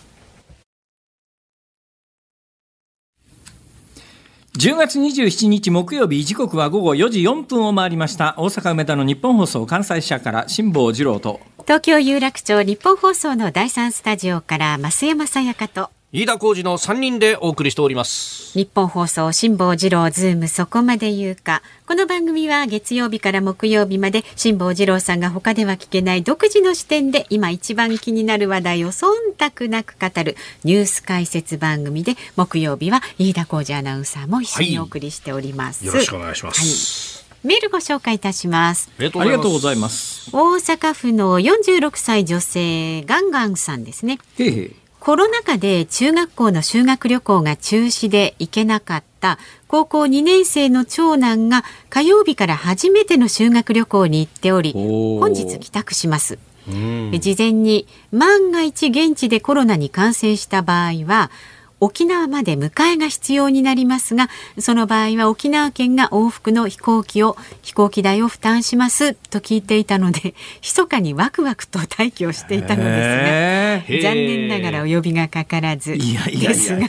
[4.57, 18.57] 10月27日木曜日時刻は午後4時4分を回りました大阪梅田の日本放送関西支社から辛坊治郎と東京有楽町日本放送の第三スタジオから増山さやかと飯田浩二の3人でお送りしております。
[18.57, 21.61] 日本放送辛坊治郎ズームそこまで言うか。
[21.85, 37.27] この番組は月曜日から木曜日まで辛坊治郎さんが他では聞けない独自の視点で今一番気になる話題を忖度なく語るニュース解説番組で木曜日は飯田浩二アナウンサーも一緒にお送りしております、よろしくお願いします。
[37.43, 38.89] メールご紹介いたします。
[38.97, 40.29] ありがとうございます。
[40.31, 44.19] 大阪府の46歳女性ガンガンさんですね。
[44.39, 56.39] へいへいコロナ禍で中学校の修学旅行が中止で行けなかっした高校2年生の長男が火曜日から初めての修学旅行に行っており本日帰宅します。
[56.69, 57.19] うん。
[57.19, 61.31] 事前に万が一現地でコロナに感染した場合は
[61.79, 76.49] 沖縄まで迎えが必要になりますがその場合は沖縄県が往復の飛行機を飛行機代を負担しますと聞いていたので密かにワクワクと待機をしていたのですが残念ながらお呼びがかからずいやいやいや。
[76.49, 76.87] ですが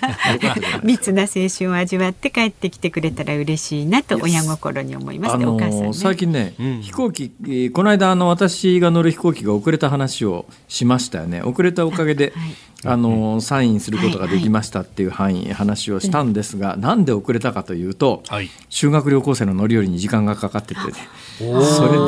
[0.82, 5.86] 密な青春を味わって帰ってきてくれたら嬉しいなと親心に思いますね、あお母さんね。
[5.88, 5.92] の。
[5.92, 6.80] 最近ね、うん。
[6.82, 11.42] 飛行機、えーこの間あの私が乗る飛行機が遅れた話をしましたよね。
[11.42, 18.50] 遅れたおかげで、はいあのサインすることができましたっていう範囲、話をしたんですが、なんで遅れたかというと、はい。
[18.68, 20.92] 修学旅行生の乗り降りに時間がかかっててね
[21.38, 21.50] それ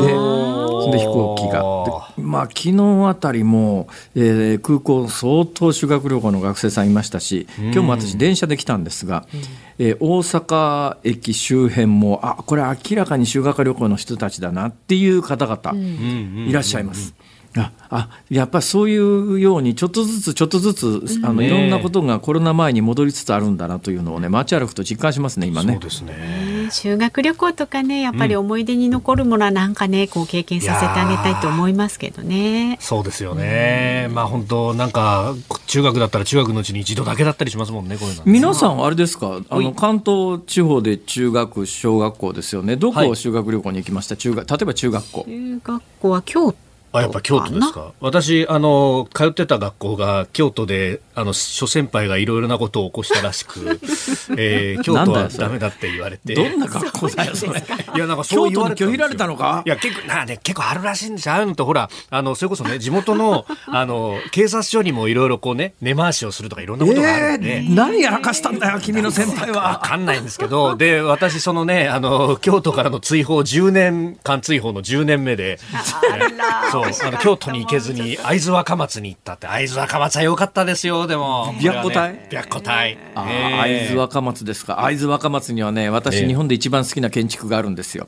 [0.07, 0.13] で
[0.93, 2.15] で飛行機が。
[2.17, 9.27] でまあ昨日あたりも、えー空港相当修学旅行の学生さんいましたし今日も私電車で来たんですが、
[9.79, 15.75] えー大阪駅周辺もあこれ明らかに修学旅行の人たちだなっていう方々
[16.49, 17.15] いらっしゃいます。
[17.57, 25.73] ああやっぱりそういうようにちょっとずつちょっとずつあのいろんなことがコロナ前に戻りつつあるんだなというのをね街歩くと実感しますね今ね。
[25.73, 26.13] そうですね。
[26.67, 32.79] ね修学旅行とかねやっぱり思い出に残るものはなんかねこう経験させてあげたいと思いますけどね。
[32.81, 34.09] そうですよね。
[34.13, 35.35] まあ本当なんか
[35.67, 38.31] 中学だったら中学のうちに一度だけだったりしますもんねこういうのね。
[38.31, 39.41] 皆さんあれですか？
[39.49, 39.65] あはい。
[39.65, 42.77] の関東地方で中学小学校ですよね。
[42.77, 43.09] どこはい。
[43.09, 44.17] を修学旅行に行きました？
[44.17, 45.25] 中学例えば中学校。
[45.27, 46.59] 中学校は京都
[46.92, 47.92] あやっぱ京都ですか？
[48.00, 53.79] 私あの通ってた学校が京都であの諸先輩がいろいろなことを起こしたらしく、
[54.37, 56.35] えー京都はダメだって言われて。
[56.35, 57.62] どんな学校だよそれ。
[57.94, 59.62] いやなんかそう京言われ拒否られたのか？
[59.64, 61.35] いや結構なあね結構あるらしいんですよ。
[61.35, 75.59] ああいうのってほらあのそれこそね地元の あの警察署にもいろいろこうね根回しをするとかいろんなことがあるんで、えー何やらかしたんだよ 君の先輩わはかんないんですけど、で、私、そのね、あの、京都からの追放、10年間追放の10年目で、
[76.72, 81.55] そう、 あの、京都に行けずに、 会津若松に行ったって、会津若松は良かったですよ、でも。
[81.61, 82.27] 白虎隊？
[82.31, 82.99] 白虎隊。
[83.14, 84.85] 会津若松ですか。
[84.85, 88.07] 会津若松にはね私、ええ日本で一番好きな建築があるんですよ。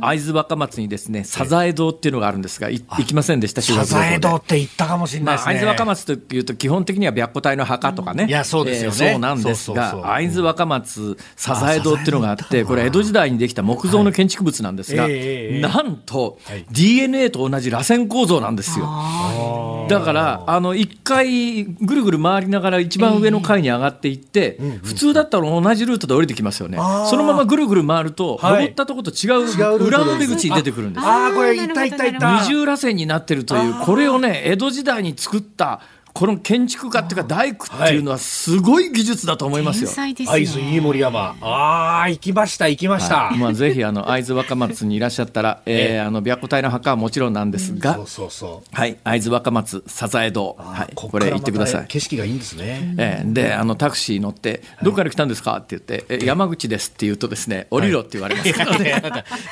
[0.00, 5.54] 会津若松にですねサザエ堂っていうのがあるんですがい行きませんでした修サザエ堂って行ったかもしれないまあ、ですね。
[5.54, 8.96] 会津若松というと基本的には白虎隊の墓とかね、いやそうですよね。
[9.00, 16.64] えーそうなんですが会津若松サザエ堂っていうのがあってこれ江戸時代にできた木造の建築物なんですが、なんとはい。
[16.70, 19.86] DNA と同じ螺旋構造なんですよ。
[19.88, 28.52] だからあの一回ぐるぐる回りながら一番上の階に上がっていって、普通だったら同じルートで降りてきますよね、そのままぐるぐる回ると、はい。
[28.52, 31.06] 登ったとこと違う裏の出口に出てくるんです。
[31.06, 32.18] ああ、これ、いたいたい。
[32.18, 32.40] た。
[32.42, 35.80] 二重らせんになってるというこれをね江戸時代に作った
[36.14, 39.94] この建築家っていうか大工っていうのはすごい技術だと思います天よ。
[39.94, 40.80] 才です会津飯ね。
[40.80, 41.36] 盛山。
[41.40, 43.26] ああ、行きました、行きました。
[43.26, 48.76] はいまあ、ぜひあの会津若松にいらっしゃったら、 えーあの白虎隊の墓はもちろんなんですが、そうそうそう。
[48.76, 51.86] はい、会津若松サザエ堂、はい、これ行ってください。
[51.86, 52.94] 景色がいいんですね。
[52.98, 59.02] えーであのタクシー乗って「どこから来たんですか?」って言って「え山口です」って言うとですね「降りろ」って言われますからね。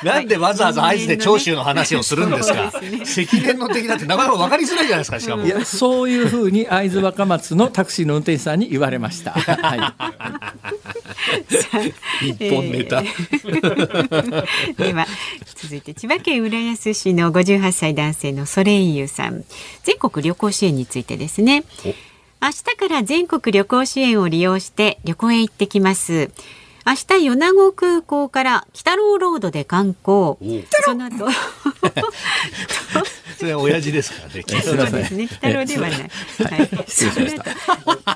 [0.03, 2.67] なんでわざわざ会津で長州の話をするんですか？
[2.67, 5.19] 赤連の敵だってなかなか分かりづらいじゃないですか。
[5.19, 5.49] しかもい。
[5.49, 9.31] やそういうふうに会津若松のタクシーの運転手さんに言われました。
[9.37, 9.93] は
[11.75, 12.29] い。
[12.29, 13.01] 一本ネタ。
[14.77, 15.05] では
[15.55, 19.43] 続いて千葉県浦安市の58歳男性のソレイユさん。
[19.83, 21.63] 全国旅行支援についてですね。
[22.41, 26.29] 明日から全国旅行支援を利用して旅行へ行ってきます。
[26.85, 30.37] 明日米子空港から北郎ロードで観光。
[30.85, 31.27] その後
[33.37, 34.43] それ親父ですからね。
[34.63, 35.27] そうですね。
[35.27, 35.99] 北郎ではない。
[35.99, 36.09] はい。
[36.87, 37.35] 失礼しまし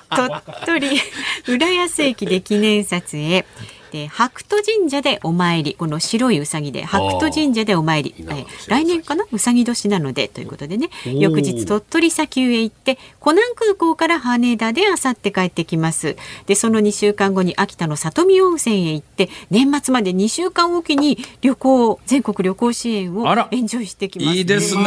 [0.09, 1.01] た鳥取
[1.47, 3.45] 浦安駅で記念撮影。
[3.91, 8.15] で白兎神社でお参りこの白いうさぎで白兎神社でお参り。
[8.17, 9.99] え来年かなうさぎ年な？
[9.99, 10.89] のでということでね。
[11.03, 11.19] ー。
[11.19, 16.15] 翌日鳥取砂丘へ行って湖南空港から羽田であさって帰ってきます。
[16.45, 23.49] でその2週間後に秋田の里見温泉へ行って年末まで2週間おきに旅行全国旅行支援をあら。
[23.51, 24.83] エンジョイしてきますいいですね。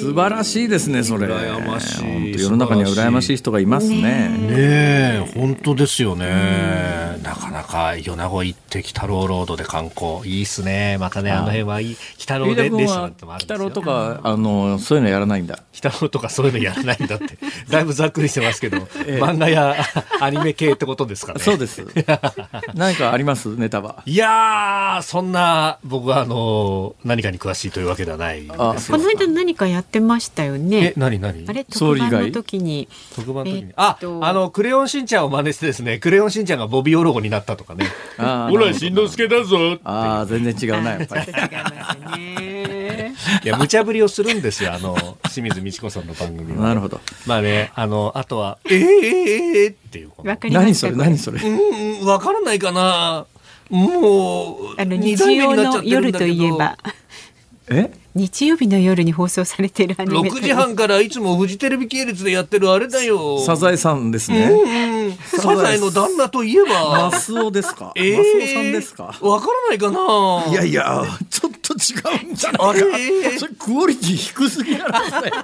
[0.00, 0.68] 素晴らしい。
[0.68, 1.26] ですねそれ。
[1.26, 2.02] 羨ましい。
[2.02, 3.96] 本当世の中には羨ましい人がいますね。
[3.96, 7.07] ねえ、本当ですよね。
[7.22, 10.96] なかなか米子行って北郎ロードで観光いいっすね。
[10.98, 13.58] またねあの辺はいい北郎で列車なはんてもあるんですよ。
[13.58, 17.38] 北郎とかあのそういうのやらないんだ北郎とかそういうのやらないんだって。
[17.68, 19.76] だいぶざっくりしてますけど、漫画や
[20.20, 21.40] アニメ系ってことですかね。
[21.40, 21.84] そうです
[22.74, 24.02] 何かありますネタは？
[24.06, 28.52] いやー、そんな僕はあの何かに詳しいというわけではないです。
[28.52, 30.92] あこの間何かやってましたよえね、。
[30.96, 31.44] 何何？
[31.48, 37.86] あれ特番の時に特番の時に、えっあ、とあの、クレヨンしんちゃんを真似してですね、クレヨンしんちゃんがボビー・オロロゴになったとかね。
[38.16, 41.26] ほら、しんのすけだぞああ、全然違うな、やっぱり。
[43.44, 44.94] いや、無茶ぶりをするんですよ、あの、
[45.32, 46.68] 清水美智子さんの番組は。
[46.68, 47.00] なるほど。
[47.26, 48.86] まあね、あの、あとは、えー、えー、
[49.64, 50.10] えー、っていう。
[50.22, 50.92] わかりま何それ。
[50.94, 51.40] 何それ。
[51.40, 53.26] うん、わからないかな
[53.70, 56.78] もう、あの二日曜の夜といえば。
[57.70, 57.90] え？
[58.14, 63.38] 日曜日の夜に放送されてるアニメ6時半からいつもフジテレビ系列でやってるあれだよ。
[63.40, 64.48] サザエさんですうんね。
[64.50, 65.16] うん。
[65.40, 67.10] サザエの旦那といえば。
[67.10, 67.92] マスオですか？
[67.94, 69.04] えーマスオさんですか？
[69.20, 72.68] わからないかないやいや、ちょっと違うんじゃないか。
[72.70, 73.38] あれ？
[73.38, 75.34] それクオリティ低すぎならだよ。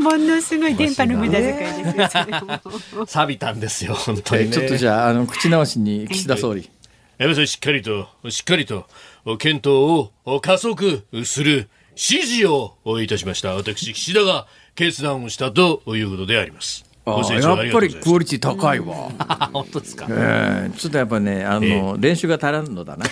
[0.00, 3.06] ものすごい電波の無駄遣いですよ。
[3.06, 4.50] 錆びたんですよ、本当に、ね。
[4.50, 6.68] ちょっとじゃあ、あの、口直しに岸田総理。
[7.18, 8.86] 皆さんしっかりと、しっかりと、
[9.38, 9.68] 検討
[10.24, 13.54] を加速する指示をいたしました。
[13.54, 16.92] 私、岸田が決断をしたということであります。
[17.04, 19.10] あやっぱりクオリティ高いわ。
[19.18, 20.06] あ本当ですか。
[20.08, 23.06] ええちょっとやっぱね、あの、練習が足らんのだな。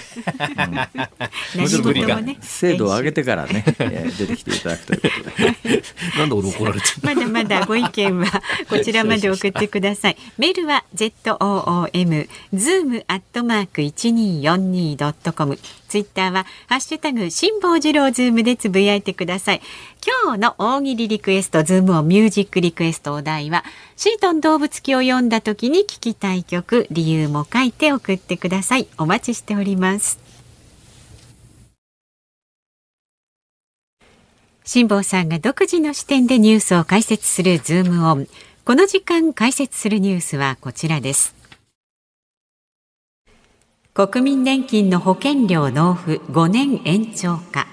[1.57, 2.39] 何事もね。
[2.41, 5.83] 精度を上げてからね、えー出てきていただくということで。
[6.19, 10.17] なんで俺怒られてまだまだご意見はこちらまで送ってください。
[10.39, 15.59] メールは z o o m zoom アットマーク一二四二ドットコム。
[15.91, 19.61] ツイッターはハッシュタグ辛坊治郎ズームでつぶやいてください。
[20.25, 23.65] 今日の大喜利リクエストズームをミュージックリクエストお題は
[23.97, 28.87] シートン動物記を読んだ時に聞きたい曲理由も書いて送ってください。
[28.99, 30.21] お待ちしております。
[34.65, 38.29] 辛坊さんが独自の視点でニュースを解説するズームオン。
[38.65, 41.40] この時間解説するニュースはこちらです。
[43.93, 47.67] 国民年金の保険料納付5年延長か。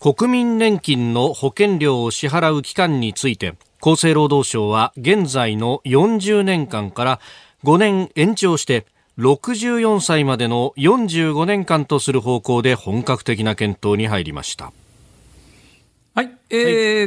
[0.00, 7.20] 国民年金の保険料を支払う期間について厚生労働省は現在の40年間から
[7.64, 8.86] 5年延長して
[9.18, 14.72] 64歳までの45年間とする方向で本格的な検討に入りました
[16.14, 16.54] はい、え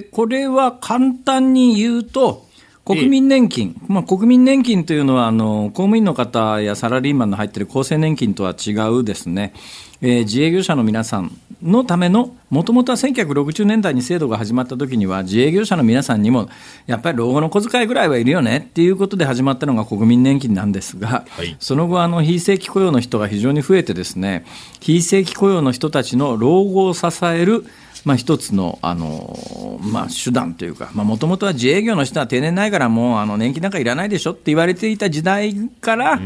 [0.06, 2.49] ーこれは簡単に言うと、
[2.90, 9.54] 国民年金、まあ、国民年金というのはあの公務員の方やサラリーマンの入っている厚生年金とは違うですね、
[10.02, 16.50] えー自営業者の皆さんのための、もともとは1960年代に制度が始まった時には、自営業者の皆さんにも、
[16.88, 21.58] やっぱり老後の小遣いぐらいはいるよねっていうことで始まったのが国民年金なんですが、はい。
[21.60, 24.46] その後あの、非正規雇用の人が非常に増えてですね、
[24.80, 27.66] 非正規雇用の人たちの老後を支える
[28.06, 36.20] まあ、一つのあの、まあ、手段というか、もともとは自営業の人は定年ないから、もうあの年金なんかいらないでしょって言われていた時代から、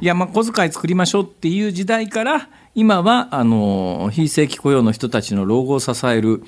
[0.00, 6.42] いや、まあ、小遣い作りましょうっていう時代から、今はあの非正規雇用の人たちの老後を支える、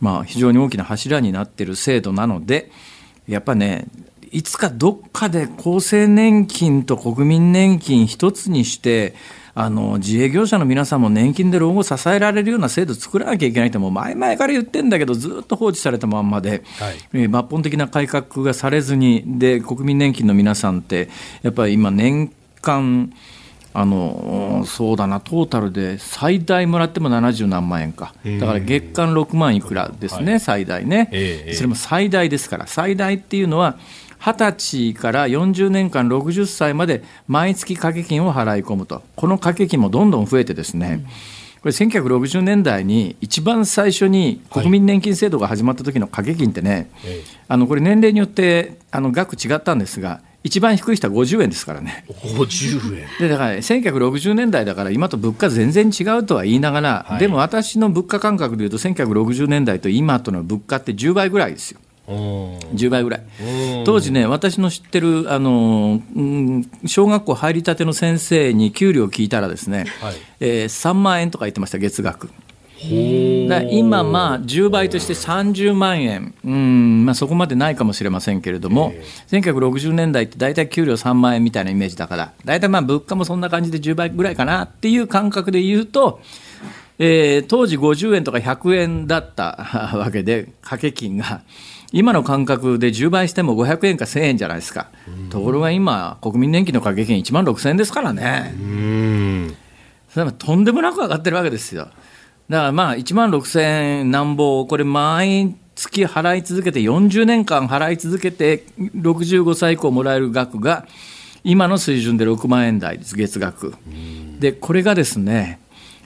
[0.00, 2.70] まあ、非常に大きな柱になっている制度なので、
[3.28, 3.86] やっぱね、
[4.32, 9.14] いつかどっかで厚生年金と国民年金一つにして、
[9.58, 16.96] あの自営業者の皆さんも年金で老後を支えられるような制度作らなきゃいけないって、もう前々から言ってんだけど、ずっと放置されたまんまで、はい。
[17.14, 21.08] えー抜本的な改革がされずに、で国民年金の皆さんって、
[21.40, 23.10] やっぱり今、年間、
[23.72, 31.54] あのそうだな、トータルで最大もらっても70何万円か、だから月間6万いくらですね、最大ね、ええ。
[31.54, 33.78] それも最大ですから、最大っていうのは、
[34.20, 41.04] 20歳から40年間、60歳まで毎月掛け金を払い込むと、この掛け金もどんどん増えてですね、
[41.62, 52.04] これ、1960年代に一番最初に国民年金制度が始まった時の掛け金ってね、えあのこれ、年齢によってあの額違ったんですが、一番低い人は50円ですからね。
[52.08, 53.06] 50円。
[53.18, 57.18] でだから、ね、1960年代だから今と物価全然違うとは言いながら、はい。
[57.18, 61.80] でも私の物価感覚でいうと1960年代と今との物価って10倍ぐらいですよ。
[61.80, 63.22] うん10倍ぐらい。
[63.78, 63.84] うん。
[63.84, 70.14] 当時ね私の知ってるあの、うん、小学校入りたての先生に給料を聞いたらですね、はい。
[70.40, 72.30] えー3万円とか言ってました月額。
[73.48, 78.92] だ今、まあ、10倍として30万円、うんまあ、そこまでないかもしれませんけれども、
[79.28, 86.20] 1960年代って大体給料3万円みたいなイメージだから、大体まあ物価もそんな感じで10倍ぐらいかなっていう感覚で言うと、
[86.98, 91.42] えー当時50円とか100円だったわけで、掛け金が。
[91.92, 94.88] 今の感覚で10倍しても500円か1000円じゃないですか、
[95.30, 98.54] ところが今、国民年金の掛け金1万6000円ですからね。
[100.38, 101.88] とんでもなく上がってるわけですよ。
[102.48, 103.60] だからまあ1万6000
[104.00, 110.86] 円なんぼ、これ毎月払い続けて、40年間払い続けて、65歳以降もらえる額が、
[111.44, 113.74] 今の水準で6万円台です、月額。
[114.40, 115.60] で、これがですね、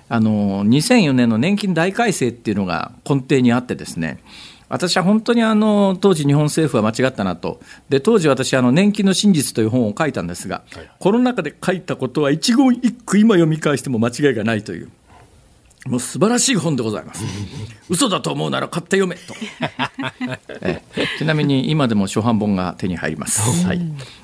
[0.09, 4.18] あの2004年の年金大改正っていうのが根底にあってですね、
[4.71, 14.89] 私は本当にあの当時、日本政府は間違ったなと、で当時、私、あの年金の真実という本を書いたんですが、はい、コロナ禍で書いたことは一言一句、今読み返しても間違いがないという。
[15.87, 17.25] もう素晴らしい本でございます。
[17.91, 19.35] 嘘だと思うなら買って読めと。
[20.62, 20.83] え
[21.18, 23.66] ちなみに今でも初版本が手に入ります。
[23.66, 23.81] はい。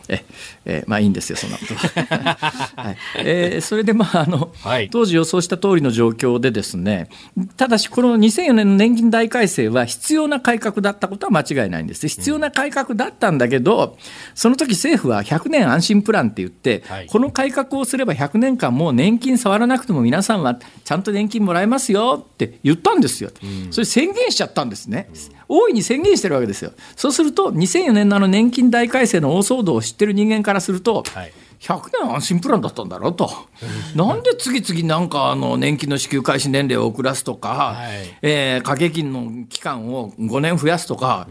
[0.08, 0.24] え
[0.64, 2.36] えまあいいんですよそんなことは、
[2.76, 2.96] はい。
[3.18, 7.08] えー、それでまああの、はい、当時予想した通りの状況でですね
[7.56, 12.08] ただしこの2004年の年金大改正は必要な改革だったことは間違いないんです。
[12.08, 13.96] 必要な改革だったんだけど、
[14.34, 26.72] その時政府は100年安心プランって言って、はい、この改革をすれば100年間もう年金触らなくても皆さんはちゃんと年金もらえますよって言ったんですよ、うん、それ宣言しちゃったんですね、うん大いに宣言してるわけですよ。
[26.96, 31.32] そうすると、2004年のあの年金大改正の大騒動を知ってる人間からすると、はい。
[31.60, 33.30] 100年安心プランだったんだろうと、
[33.96, 41.28] なんで次々なんかあの年金の支給開始年齢を遅らすとか、はい、えー、掛け金の期間を5年増やすとか、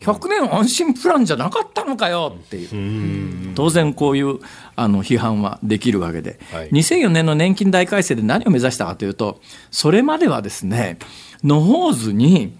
[0.00, 4.38] 100年安心プランじゃなかったのかよっていう、当然こういう
[4.74, 9.40] あの批判はできるわけで、はい、2004年の年金大改正で何を目指したかというと、
[9.70, 10.98] それまではですね、
[11.44, 12.54] 野放図に、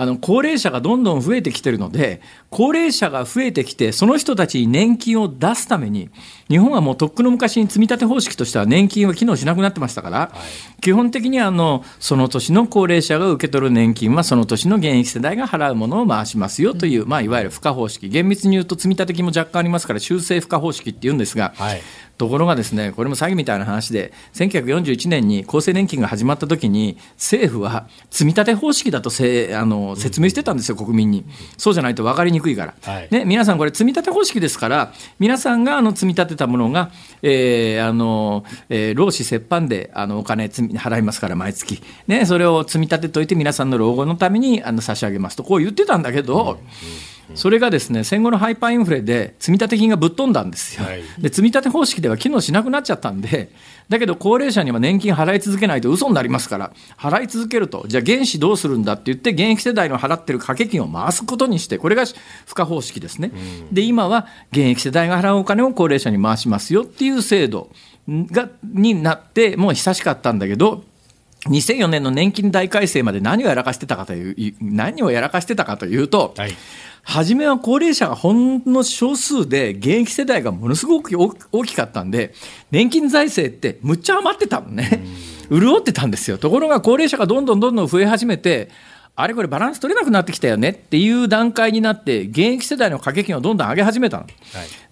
[0.00, 6.08] あの高齢者がどんどん増えてきてるので、高齢者が増えてきて、その人たちに年金を出すために、
[6.48, 10.32] 日本はもうとっくの昔に積み立て方式としては年金は機能しなくなってましたから、は
[10.78, 21.82] い、基本的にあのその年の高齢者が受け取る年金は、その年の現役世代が払うものを回しますよという、まあ、いわゆる付加方式、厳密に言うと積み立て金も若干ありますから、修正付加方式って言うんですが、はい
[22.20, 31.24] ところがですね、これも詐欺みたいな話で、1941年に厚生年金が始まった時に、政府は積み立て方式だとせあの説明してたんですよ、国民に。
[31.56, 32.74] そうじゃないと分かりにくいから。
[32.82, 36.90] はい、ね、皆さんこれ積み立て方式ですから、皆さんがあの積み立てたものが、
[37.22, 41.82] えー、あの、えー、労使折半であのお金払いますから、毎月。
[42.06, 46.56] ね、それを積み立てといて皆さんの老後のためにあの差し上げますと、こう言ってたんだけど、うんうん
[47.34, 53.50] それがですね戦後のハイパーインフレで積立金がぶっ飛んだんですよ、はい、で積立方式では機能しなくなっちゃったんで、
[53.90, 62.20] だけど高齢者には年金払い続けないと嘘になりますから、払い続けると、じゃあ原資どうするんだって言って、現役世代の払ってる掛け金を回すことにして、これが付
[62.54, 63.38] 加方式ですね、う
[63.72, 67.70] ん、で今は現役世代が払うお金を高齢者に回しますよっていう制度
[68.08, 70.84] がになって、もう久しかったんだけど、
[71.48, 76.52] 2004年の年金大改正まで何をやらかしてたかという、何をやらかしてたかというと、はい
[77.02, 81.16] 初めは高齢者がほんの少数で、現役世代がものすごく
[81.52, 82.34] 大きかったんで、
[82.70, 85.04] 年金財政ってむっちゃ余ってたのね。
[85.50, 86.38] 潤ってたんですよ。
[86.38, 88.70] ところが高齢者がどんどんどんどん増え始めて、
[89.16, 94.22] あれこれバランス取れなくなってきたよねっていう段階になって、現役世代の掛け金をどんどん上げ始めたの。
[94.22, 94.32] はい、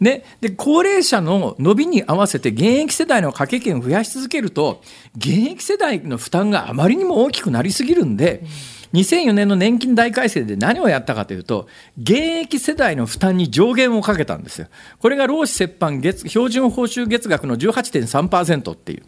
[0.05, 4.83] でで、高齢者の伸びに合わせて現役世代の掛け金を増やし続けると、
[5.17, 11.69] 現役世代の負担があまりにも大きくなりすぎるんで、うん2004年の年金大改正で何をやったかというと、
[12.01, 14.69] 現役世代の負担に上限をかけたんですよ。
[14.99, 19.03] これが労使折半月標準報酬月額の18.3%っていう。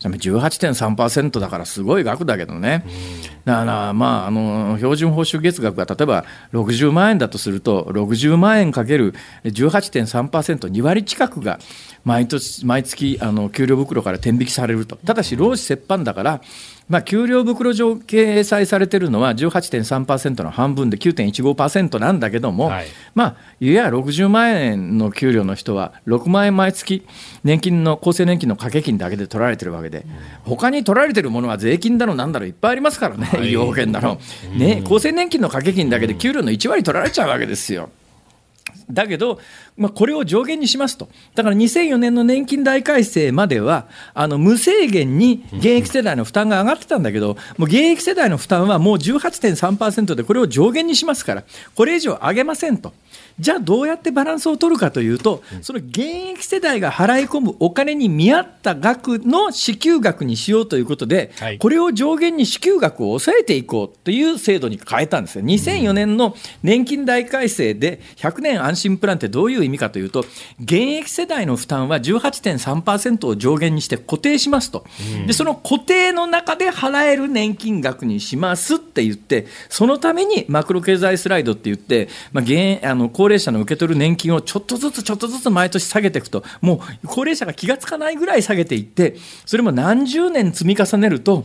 [0.00, 2.84] 18.3%だからすごい額だけどね、
[3.44, 11.58] だからまああの標準報酬月額が例えば60万円だとすると、60万円かける18.3%、2割近くが
[12.04, 16.40] 毎年毎月あの給料袋から天引きされると、ただし労使折半だから、
[16.88, 27.06] まあ、給料袋上掲載されてるのは18.3%の半分で9.15%なんだけども、はい、まあ、いや60万円の給料の人は6万円毎月
[27.44, 30.06] 年金の厚生年金の掛け金だけで取られてるわけで、
[30.44, 34.18] 他に取られてるものは税金だろなんだろいっぱいありますからね、はい、医療保険だろ、
[34.56, 37.90] ね、厚生年金の掛け金だけで給料の1割取られちゃうわけですよ。
[38.90, 39.38] だけど、
[39.78, 51.44] まあ、これを上限にしますと、だから2004年の年金大改正までは、あの無制限に現役世代の負担が上がってたんだけど、もう現役世代の負担はもう18.3%で、これを上限にしますから、
[51.76, 52.92] これ以上上げませんと。
[53.38, 56.00] じゃあどうやってバランスを取るかというと、その現
[56.32, 65.44] 役世代が払い込むお金に見合った額の支給額にしようということで、これを上限に支給額を抑えていこうという制度に変えたんですよ。
[65.44, 70.20] 2004年の年金大改正で100年安心プランってどういう意味かというと、
[70.60, 74.84] 現役世代の負担は18.3%を上限にして固定しますと。
[75.26, 89.16] で、その固定の中で払える年金額にしますって言って、そのためにマクロ経済スライドって言って、まあ、現あの高齢者の受け取る年金をちょっとずつちょっとずつ毎年下げていくと、もう高齢者が気がつかないぐらい下げていって、
[89.46, 91.44] それも何十年積み重ねると、うん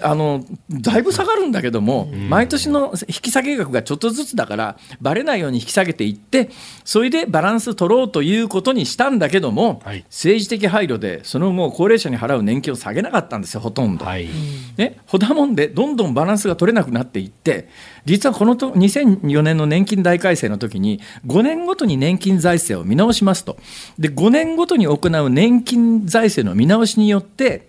[0.00, 6.50] あのだいぶ下がるんだけども、毎年の引き下げ額がちょっとずつだから、ばれないように引き下げていって、
[6.84, 14.04] それでバランス取ろうということにしたんだけども、はい政治的配慮で、その後、高齢者に払う年金を下げなかったんですよ、ほとんど。
[14.04, 14.28] はい。
[14.76, 17.68] ね、ほだもんでどんどんバランスが取れなくなっていって、
[18.04, 23.56] 実はこのと2004年の年金大改正の時に、5年ごとに年金財政を見直しますと、
[23.98, 27.68] で5年ごとに行う年金財政の見直しによって、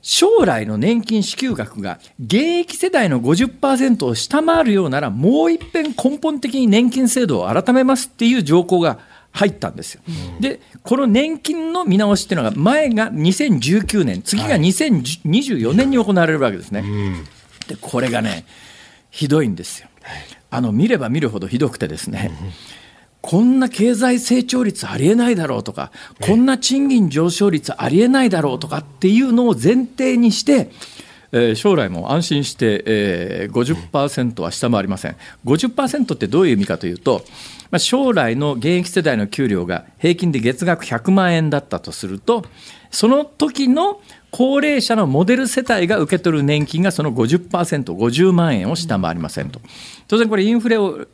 [0.00, 8.98] 将来の年金支給額が現役世代の50%を下回るようなら、もう一遍根本的に年金制度を改めますっていう条項が
[9.32, 10.02] 入ったんですよ。
[10.40, 16.82] で、この年金の見直しっていうのが、前が2019年、次が2024年に行われるわけですね。
[17.68, 18.44] で、これがね、
[19.10, 19.88] ひどいんですよ。
[20.50, 22.30] あの見れば見るほどひどくてですね、
[23.20, 25.90] こんな経済成長率ありえないだろうとか、
[26.20, 30.70] こんな賃金上昇率ありえないだろうとかっていうのを前提にして、
[31.32, 35.16] えー将来も安心して、えー、50%は下回りません。
[35.44, 37.22] 50%ってどういう意味かというと、
[37.70, 42.44] まあ、将来の現役世代の給料が平均で月額100万円だったとすると、
[42.90, 44.00] その時の
[44.30, 47.48] 高齢者のモデル世帯が受け取る年金がその50%、
[47.84, 49.60] 50万円を下回りませんと。
[50.06, 51.06] 当然これインフレを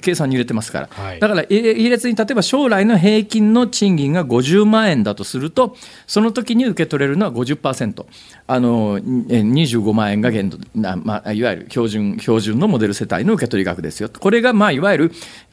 [0.00, 0.88] 計算に入れてますから。
[0.90, 8.04] はいだから、えー列に例えば将来の平均の賃金が50万円だとすると、その時に受け取れるのは50%、
[8.46, 14.08] あのえー25万円が限度な、まあ、いわゆる標準標準のモデル世帯の受け取り額ですよ。
[14.08, 15.04] これが、まあ、いわゆる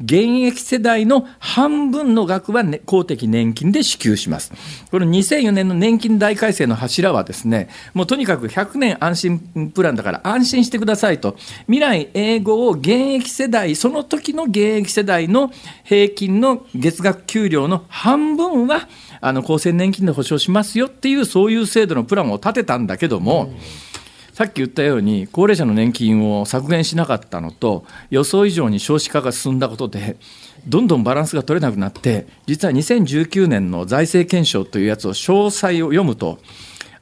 [0.04, 4.52] 現役世代の半分の額は、ね、公的年金で支給します。
[4.90, 11.36] この2004年の年金大改正の柱はですね、もうとにかく100年安心プランだから安心してくださいと、
[11.66, 15.52] 未来永劫を現役世代、その時の現役世代の
[15.84, 18.88] 平均の月額給料の半分は、
[19.22, 23.54] あの厚生年金で保障しますよっていう、そういう制度のプランを立てたんだけども、
[24.34, 30.16] さっき言ったように、高齢者の年金を削減しなかったのと、予想以上に少子化が進んだことで、
[30.66, 36.40] どんどんバランスが取れなくなって、実は2019年の財政検証というやつを詳細を読むと、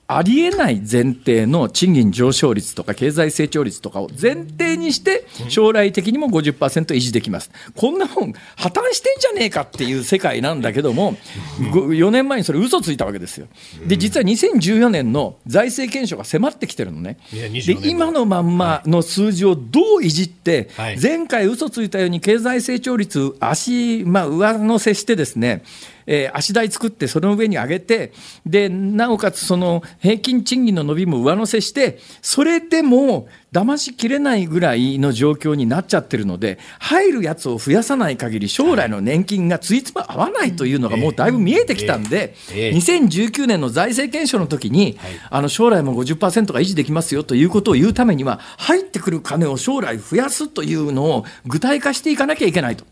[0.09, 7.51] ありえない前提の賃金上昇率とか経済成長率とかを前提にして将来的にも50%維持できます。
[7.75, 11.15] こんなもん破綻してんじゃねえかっていう世界なんだけども、
[11.59, 13.47] 4年前にそれ嘘ついたわけですよ。
[13.85, 17.17] で、実は2014年の財政検証が迫ってきてるのね。
[17.33, 25.63] で24年今のまんまの数字をどういじってはい、前回嘘ついたように経済成長率、足、まあ、上乗せしてですね、
[26.07, 28.13] えー足台作って、その上に上げて、
[28.45, 42.71] で、なおかつその平均賃金の伸びも上乗せして、それでも騙しきれないぐらいの状況になっちゃってるので、入るやつを増やさない限り、将来の年金がついつま合わないというのがもうだいぶ見えてきたんで、ええ。
[42.71, 52.85] 2019年の財政検証の時に、はいあの将来も50%が維持できますよということを言うためには、入ってくる金を将来増やすというのを具体化していかなきゃいけないと。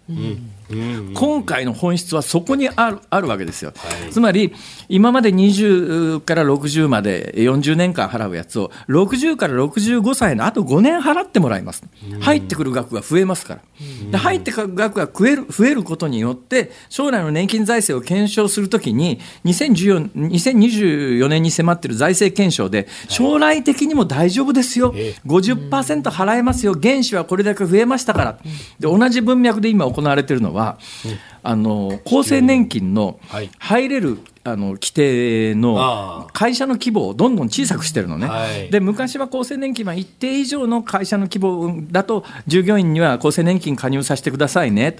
[1.13, 3.71] 今回の本質はそこにあるあるわけですよ、
[4.11, 4.53] つまり
[4.89, 11.83] 今まで20から60まで40年間払うやつを60から65歳のあと5年払ってもらいます、
[12.21, 13.61] 入ってくる額が増えますから、
[14.11, 25.15] で入ってくる額が増える増えることによって将来の年金財政を検証するときに2014 2024年に迫っている財政検証で将来的にも大丈夫ですよ、ええ。
[25.25, 28.39] 50%払えますよ、原資はこれだけ増えましたから、
[28.79, 30.77] で同じ文脈で今行われているのは、
[31.43, 33.49] あの厚生年金のはい。
[33.59, 38.69] 入れるあの規定の会社の規模をどんどん小さくしてるのね、はい。
[38.69, 44.97] で昔は厚生年金は一定以上の会社の規模だと、従業員には厚生年金加入させてくださいね、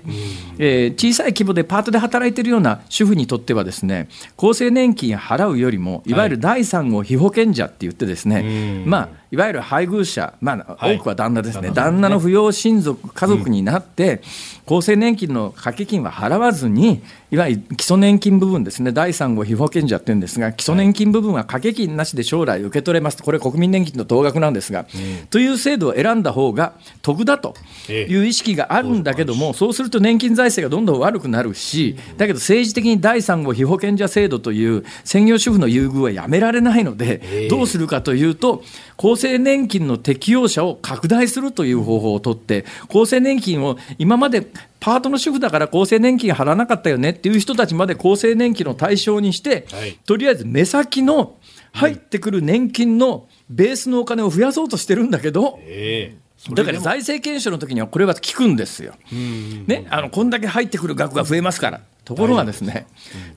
[0.57, 8.89] えー小さい規模でパートで働いているような主婦にとっては、ですね厚生年金払うよりも、いわゆる第三号被保険者って言って、ですね、うん。
[8.89, 10.97] まあ、いわゆる配偶者、まあ、はい。
[10.97, 14.21] 多くは旦那ですね、旦那の扶養親族、家族になって、
[14.65, 17.01] 厚生年金の掛け金は払わずに、
[17.31, 23.17] いわゆる基礎年金部分ですね、第3号被保険者っていうんですが、基礎年金部分は掛け金なしで将来受け取れます。
[23.17, 24.85] と、これ、国民年金の同額なんですが、
[25.29, 27.55] という制度を選んだ方が得だと
[27.89, 29.85] いう意識があるんだけども、そうす。
[29.85, 38.63] ると年金財政がどんどん悪くなるし、だけど政治的に第3号被保険者制度という専業主婦の優遇はやめられないので、どうするかというと、
[38.97, 44.47] 厚生年金の適用者を拡大するという方法を取って、厚生年金を今まで
[44.79, 49.93] パートの主婦だから厚生年金払わなかったよねっていう人たちまで厚生年金の対象にして、はい。
[50.05, 51.35] とりあえず目先の
[51.73, 56.15] 入ってくる年金のベースのお金を増やそうとしてるんだけど、え
[56.53, 58.93] だから財政検証の時にはこれは効くんですよ。
[59.11, 61.81] ね、あのこんだけ入ってくる額が増えますから。
[62.05, 62.85] ところがですね、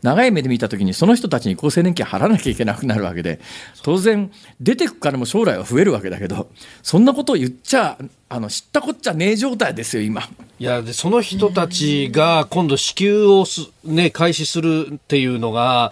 [0.02, 3.40] 長い目で見たときに、その人たちに厚生年金払わなきゃいけなくなるわけで、
[3.82, 6.48] 当然、出てく金も将来は増えるわけだけど、
[6.82, 7.98] そんなことを言っちゃ、
[8.28, 10.28] あの知ったこっちゃねえ状態ですよ、今。
[10.60, 15.90] いやでその人たちが今度支給をす、ね、開始するっていうのが、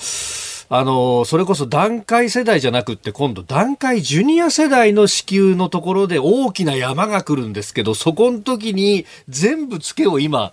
[0.69, 10.53] あの、それこそ段階世代じゃなくって今度段階ジュニア世代の支給のところで大きな山が来るんですけど、そこの時に全部付けを今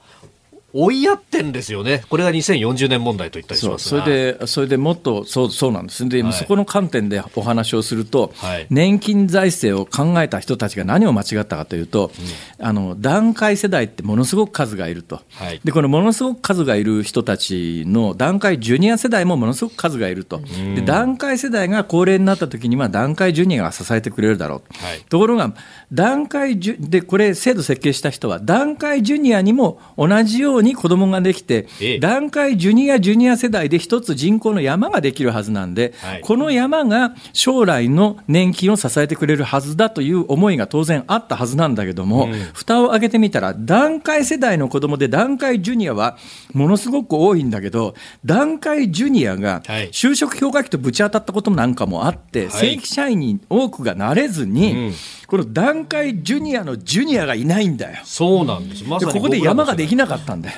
[0.74, 12.12] 追いやってんですよね、これが2040年問題と言ったりしますそれで、それでもっとそうそうなんです、で、はい、そこの観点でお話をすると、はい、年金財政を考えた人たちが何を間違ったかというと、
[12.60, 24.62] うん、あの段階世代ってものすごく数がいると、はい、でこのものすごく数がいる人たちの段階ジュニア世代もものすごく数がいると、うん、で段階世代が高齢になった時には、段階ジュニアが支えてくれるだろう。
[25.06, 25.54] と、ところが、
[25.94, 31.68] 段階でこれ、制度設計した人は、段階ジュニアにも同じように子どもができて、
[32.00, 46.18] 段階ジュニア、ジュニア世代で一つ人口の山ができるはずなんで、はい、この山が将来の年金を支えてくれるはずだという思いが当然あったはずなんだけども、うん、蓋を開けてみたら、段階世代の子どもで段階ジュニアは
[46.54, 47.94] ものすごく多いんだけど、
[48.26, 54.94] 段階ジュニアが就職氷河期とぶち当たったことなんかもあって、はい、正規社員に多くがなれずに、うん
[55.28, 58.00] この段階ジュニアのジュニアがいないんだよ。
[58.04, 58.84] そうなんです。
[58.84, 60.58] ま、でここで山ができなかったんだよ。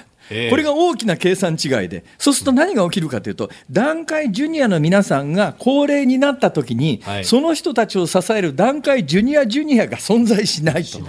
[0.49, 10.99] これが大きな計算違いで、そうすると何が起きるかというと、段階ジュニアの皆さんが高齢になったときに、はい、その人たちを支える段階ジュニア、ジュニアが存在しないと。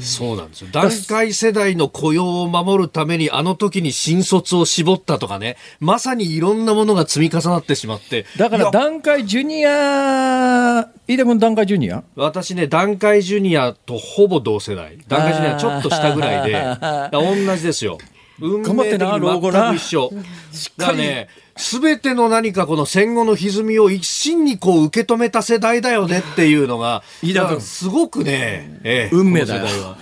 [0.00, 0.68] そうなんですよ。
[0.72, 8.26] 段階世代の雇用を守るために、あの時に新卒を絞ったとかね、まさにいろんなものが積み重なってしまって。
[8.36, 12.02] だから段階ジュニア、飯田君段階ジュニア？
[12.16, 14.98] 私ね、段階ジュニアとほぼ同世代。
[15.08, 16.62] 段階ジュニアちょっと下ぐらいで、
[17.12, 17.98] 同じですよ。
[18.40, 20.12] 運命的に全く一緒。
[20.76, 27.02] だね、すべての何かこの戦後の歪みを一心にこう受け止めた世代だよねっていうのが、
[27.60, 29.96] すごくね、ええ、運命だよ。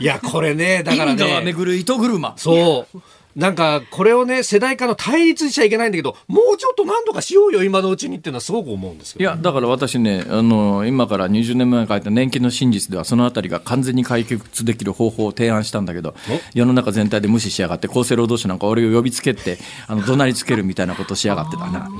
[0.00, 1.42] いや、これね、だからね。
[1.44, 2.34] 巡る糸車。
[2.36, 2.98] そう。
[3.36, 16.14] なんか、これをね、世代間の対立しちゃいけないんだけど、もうちょっと何とかしようよ、今のうちにっていうのはすごく思うんですいや、だから私ね、あの、今から20年前に書いた年金の真実では、そのあたりが完全に解決できる方法を提案したんだけど、
[16.54, 19.58] 世の中全体で無視しやがって、厚生労働省なんか俺を呼びつけて、
[19.88, 21.90] あの、怒鳴りつけるみたいなことしやがってたな。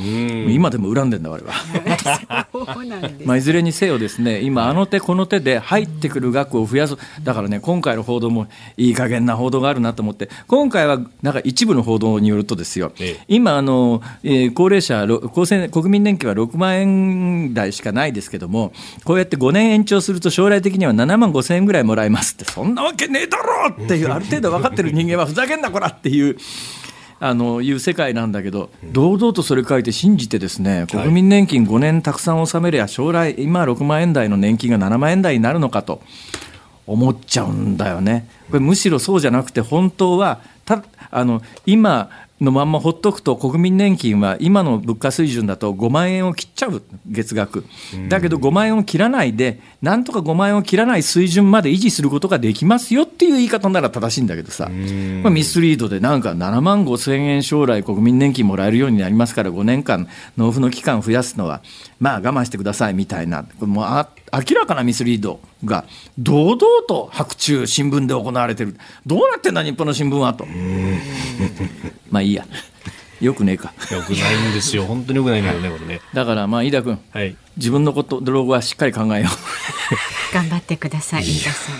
[0.49, 1.53] 今でも恨んでんだ、俺は。
[3.25, 6.97] まあ、いずれにせよですね、今、あの手この手で入ってくる額を増やす。
[7.23, 18.73] だからね、今回の報道もいい加減な報道があるなと思って、今回は、なんか一部の報道道によるとですよ、ええ、今あの、えー、高齢者厚生、国民年金は6万円台しかないですけども、
[19.05, 26.37] こうやって5年延長すると、将来的には7万5千円ぐらいもらえますって、そんなわけねえだろっていう、ある程度分かってる人間はふざけんな、こらっていう。
[27.21, 36.03] あのいう世界なんだけど、堂々とそれ書いて信じて、ですね国民年金5年たくさん納めりゃ、将来、今6万円台の年金が7万円台になるのかと
[36.87, 38.29] 思っちゃうんだよね。
[38.51, 42.11] これむしろそうじゃなくて、本当はたあの今
[42.41, 47.65] のまんまほっとくと国民年金は今の物価水準だと5万円を切っちゃう月額。
[48.09, 54.69] だけど5万円を切らないでなんとか5万円を切らない水準まで維持することができますよっていう言い方なら正しいんだけどさ、
[55.23, 61.63] まあ、ミスリードでなんか7万5千円将来国民年金もらえるようになりますから5年間納付の期間を増やすのは
[62.01, 65.85] まあ我慢してくださいみたいなこれもうあ明らかなミスリードが
[66.19, 66.59] 堂々
[66.89, 68.77] と白昼新聞で行われてる。
[69.07, 70.47] どうなってんだ日本の新聞はと。
[72.11, 72.47] まあいいや
[73.21, 73.73] よくねえか。
[73.91, 74.85] よくないんですよ。
[74.85, 76.01] 本当によくないんだよねこれね。
[76.13, 79.31] だからまあ飯田君、はい、自分のことドログはしっかり考えよう。
[80.35, 81.25] 頑張ってください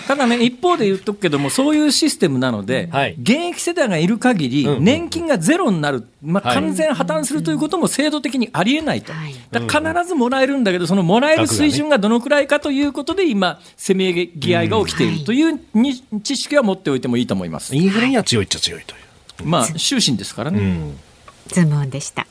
[0.07, 15.25] ただね一方で言っとくけどもそういうシステムなので、はい、現役世代がいる限り、年金がゼロになる、まあ、完全破綻するということも制度的にありえないと、はい、必ずもらえるんだけどそのもらえる水準がどのくらいかということで今せめぎ合いが起きている。
[15.25, 18.97] というに知識は持っておいてもいいと思います、インフレには強いっちゃ強いとい
[19.43, 19.47] う。
[19.47, 20.99] まあ終身ですからね、うん
[21.47, 22.27] ズームオンでした。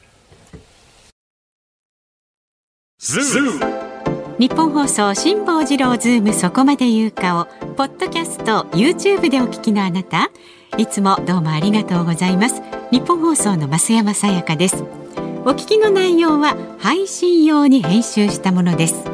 [4.38, 7.44] ニッポン放送辛坊治郎ズームそこまで言うかを
[7.74, 10.30] ポッドキャスト YouTube でお聞きのあなた。
[10.76, 12.62] いつもどうもありがとうございます。
[12.90, 14.82] ニッポン放送の増山さやかです。
[15.46, 19.13] お聞きの内容は配信用に編集したものです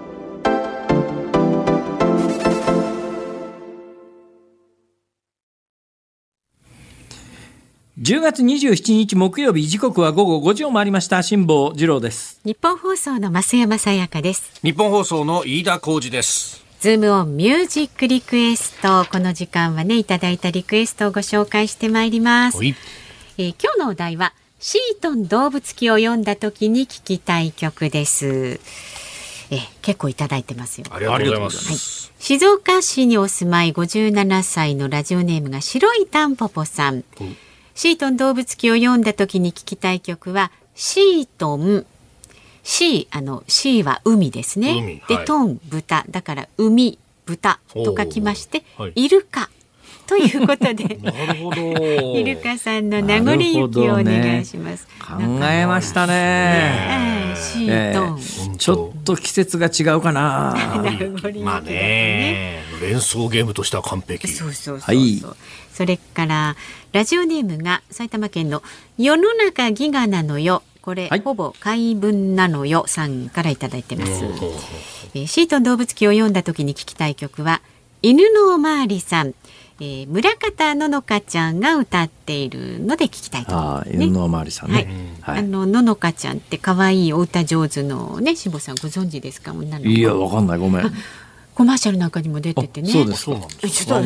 [8.01, 11.21] 10月27日木曜日時刻は午後5時を回りました。
[11.21, 12.41] 辛坊治郎です。
[12.43, 14.59] 日本放送の増山さやかです。
[14.63, 16.65] 日本放送の飯田浩二です。
[16.79, 19.05] ズームオンミュージックリクエスト。
[19.05, 28.59] この時間はねいただいたリクエストをご紹介してまいります、えー、今日のお題はシートン動物記を読んだ時に聞きたい曲です。
[29.51, 30.87] え結構いただいてますよ。
[30.89, 31.77] ありがとうございます、はい、
[32.17, 37.37] 静岡市にお住まい57歳のラジオネームが白いタンポポさん、うん
[37.75, 41.85] シートン動物記を読んだ時に聞きたい曲はシートン。
[42.63, 45.01] シーあのシーは海ですね。
[45.07, 46.05] で、はい、トン豚。
[46.09, 49.49] だから海豚と書きまして、はい、イルカ。
[50.07, 51.61] ということで なるほど。
[52.17, 54.85] イルカさんの名残雪をお願いします。
[54.85, 56.13] ね、考えましたね。
[56.13, 60.55] ねシートン、えー、ちょっと季節が違うかな。
[61.43, 62.63] まあね。
[62.81, 64.27] 連想ゲームとしては完璧。
[64.27, 64.95] そうそうそうそう。
[64.95, 65.23] はい。
[65.73, 66.55] それから
[66.91, 68.61] ラジオネームが埼玉県の
[68.97, 70.63] 世の中ギガなのよ。
[70.81, 74.25] これ、はい、ほぼ怪文なのよさんからいただいてます、
[75.13, 77.61] えー、シートン動物記を読んだ時に聞きたい曲は
[78.01, 79.35] 犬のおまわりさん
[79.83, 84.87] えー、村方ののかちゃんが歌っているので聞きたいと思います、ね、犬のりさんね、
[85.21, 89.53] はい、あのののかちゃんって可愛いお歌上手のねしぼさんご存知ですか？
[89.53, 90.91] 女の子いやわかんないごめん
[91.55, 92.89] コマーシャルなんかにも出ててね。
[92.89, 93.23] そうです。
[93.23, 93.83] そうなんです。
[93.85, 93.97] そ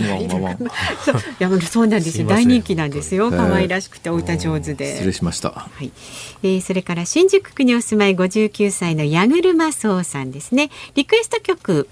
[1.81, 2.27] うなんですよ。
[2.27, 3.29] 大人気なんですよ。
[3.29, 4.93] 可愛らしくてお歌上手で。
[4.93, 5.51] 失礼しました。
[5.51, 5.91] はい。
[6.41, 10.71] えー、それから新宿区にお住まい59歳の矢車荘さんですね。
[10.95, 11.87] リクエスト曲。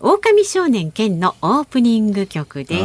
[0.00, 2.84] 狼少年剣のオープニング曲で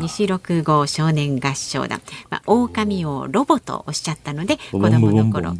[0.00, 2.00] 西六号少年合唱団。
[2.30, 5.54] まあ、狼をロボとおっしゃったので、子供の頃。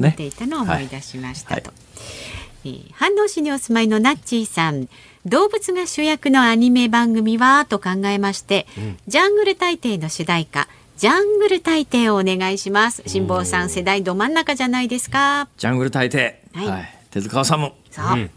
[0.00, 1.70] ね、見ていたのを思い出しましたと。
[1.70, 2.34] はい
[2.64, 4.88] えー、飯能市にお住まいのナッチーさん
[5.26, 18.30] 動物が主役のアニメ番組はと考えまして、うん、ジャングル大帝の主題歌ジャングル大帝をお願いします辛坊さん世代ど真ん中じゃないですかジャングル大帝、はい、はい、手塚治虫そう、うん、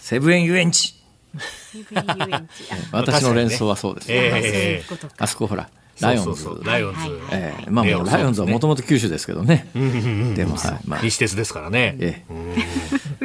[0.00, 0.94] セブン遊園地
[2.92, 5.68] 私の連想はそうですね、えー、あそこほら
[6.00, 6.48] ライオンズ。
[6.62, 7.00] ライオンズ。
[7.32, 9.68] ええまあもうライオンズはもともと九州ですけどね。
[10.36, 10.80] でもはい。
[10.86, 11.96] まあ西鉄ですからね。
[11.98, 12.24] え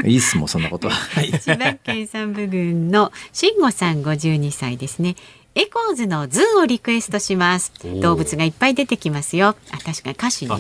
[0.04, 0.10] え。
[0.10, 0.96] いいっすもそんなことは。
[1.40, 5.16] 千葉県山武郡の慎吾さん五十二歳ですね。
[5.56, 7.74] エコーズの ZOO をリクエストします。
[8.02, 9.56] 動物がいっぱい出てきますよ。
[9.72, 10.58] あ確かに歌詞にね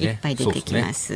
[0.00, 1.14] いっぱい出てきます。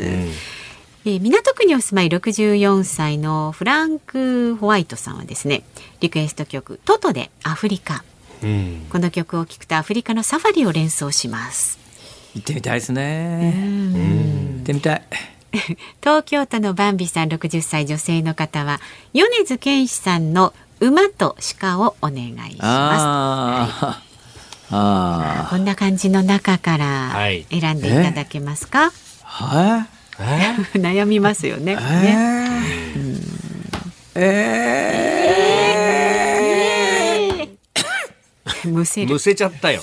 [1.05, 5.63] えー、港区にお住まい64歳のフランク・ホワイトさんはですね
[6.01, 8.05] リクエスト曲「トトでアフリカ」
[8.91, 11.79] この曲を聴くとアフリカのサファリを連想します。
[12.35, 13.53] 行ってみたいですね。
[14.57, 15.03] 行ってみたい。
[16.01, 18.81] 東京都のバンビさん60歳女性の方は
[19.13, 24.01] 米津玄師さんの馬と鹿をお願いしま
[24.63, 24.75] す。
[24.75, 27.11] あ、はい、こんな感じの中から
[27.51, 28.93] 選んでいただけますか、
[29.25, 30.00] はい、
[30.75, 31.73] 悩みますよね。
[31.73, 33.21] えー、ね
[34.15, 35.21] えー
[38.65, 39.81] むせむせちゃったよ。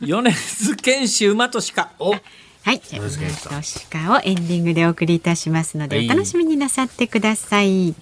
[0.00, 1.90] 米津玄師馬と鹿。
[1.98, 2.10] お。
[2.10, 3.50] はい、馬と
[3.90, 7.94] 鹿をエンディングでお送りいたしますので、お楽しみになさってください。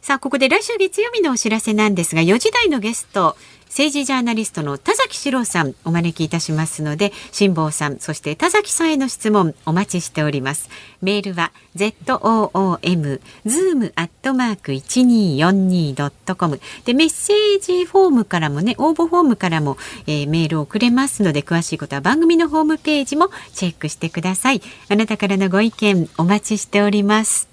[0.00, 3.36] さあ、ここで来週月曜日のお知らせなんですが、4時台のゲスト、
[3.70, 10.68] 政治ジャーナリストの田崎史郎さんお招きいたしますので辛坊さんそして田崎さんへの質問お待ちしております。
[11.00, 24.60] メールは zoom zoom アットマーク 1242.com でメッセージフォームからもね応募フォームからも、えー、メールをくれますので詳しいことは番組のホームページもチェックしてください。
[24.88, 27.49] あなたからのご意見お待ちしております。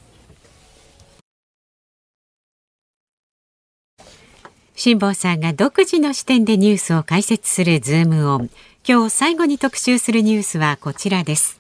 [4.80, 8.52] 辛坊さんが独自の視点でニュースを解説するズームオン。
[8.88, 11.60] 今日最後に特集するニュースはこちらです。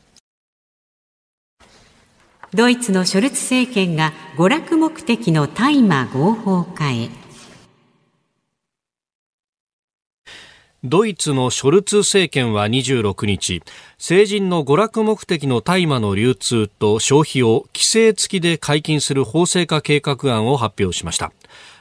[2.53, 7.09] ドイツのショルツ政権が娯楽目的の大麻合法化へ。
[10.83, 13.63] ドイツのショルツ政権は26日、
[13.97, 21.31] 成人の娯楽目的の大麻の流通と消費を規制付きで解禁する法制化計画案を発表しました。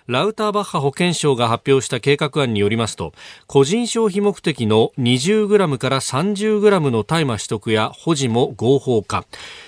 [0.08, 3.12] ラウターバッハ保健相が発表した計画案によりますと、
[3.48, 9.24] 個人消費目的の 20g から 30g の大麻取得や保持も合法化。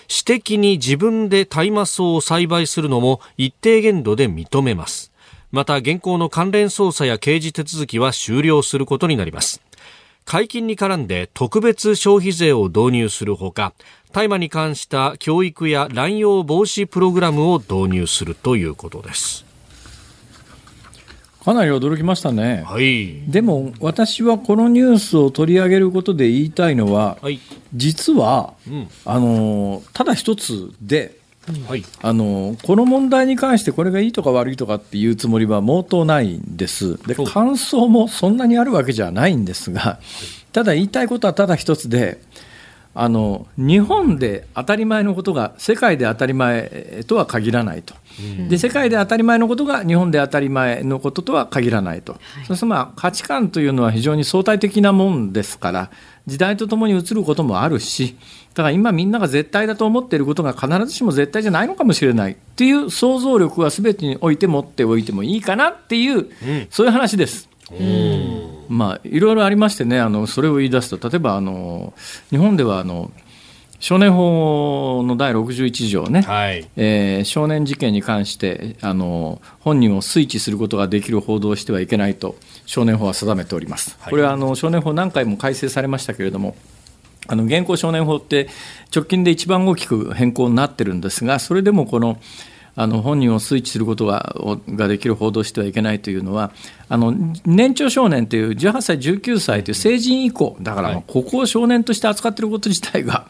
[0.06, 5.10] 私的に自分で大麻草を栽培するのも一定限度で認めます。
[5.50, 9.60] また現行の関連捜査や刑事手続きは終了することになります。
[10.24, 13.72] 解禁に絡んで特別消費税を導入するほか、
[14.12, 19.47] 大麻に関した教育や乱用防止プログラムを導入するということです。
[21.44, 27.40] かなり驚きましたね、はい、でも私はこのニュースを取り上げることで言いたいのは、はい、
[27.74, 31.16] 実は、うん、あのただ一つで、
[31.68, 36.98] はい、あのこの問題に関してこれがいいとか悪いとかっていうつもりは毛頭ないんです。
[37.06, 40.00] で感想もそんなにあるわけじゃないんですが
[40.52, 42.20] ただ言いたいことはただ一つで
[43.00, 47.94] あの日本で当たり前のことが世界で当たり前とは限らないと。
[48.48, 55.90] で世界で当たり前のことが日本で当たり前のこととは限らないと、はい、そうするとまあ価値観というのは非常に相対的なもんですから
[56.26, 58.16] 時代とともに移ることもあるし
[58.54, 66.26] だから今みんなが絶対だと思っていることが必ずしも絶対じゃないのかもしれないっていう想像力は全てにおいて持っておいてもいいかなっていう、うん、
[66.70, 67.48] そういう話です。
[68.68, 71.92] まあいろいろありましてねあのそれを言い出すと例えばあの
[72.30, 73.10] 日本ではあの
[73.80, 82.34] 少年法の第61条ね、はい、えー、少年事件に関してあの本人を推知することができる報道をしてはいけないと
[82.66, 83.96] 少年法は定めております。
[84.10, 86.56] これはあの少年法何回も改正されましたけれども
[87.28, 88.48] あの現行少年法って
[88.94, 92.18] 直近で一番大きく変更になってるんですがそれでもこの
[92.80, 94.36] あの本人を推知することが
[94.68, 96.52] ができる報道してはいけないというのは
[96.88, 97.12] あの
[97.44, 103.26] 年長少年という18歳19歳という成人以降だからここを少年として扱っていること自体が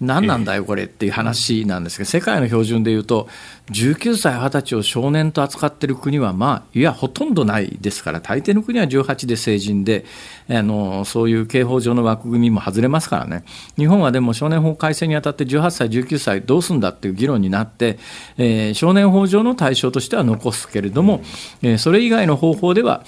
[0.00, 3.28] 何なんだよこれっていう話なんですけど世界の標準でいうと
[3.70, 10.04] 19歳20歳を少年と扱っている国はまあいやほとんどないですから大抵の国は18で成人で
[10.48, 13.44] あのそういう刑法上の枠組みも外れますからね。
[13.76, 17.98] 日本はでも少年法改正にあたって18歳19歳どうすんだっていう議論になって、
[18.36, 21.22] えー、少年法上の対象としては残すけれども、
[21.62, 23.04] えー、それ以外の方法では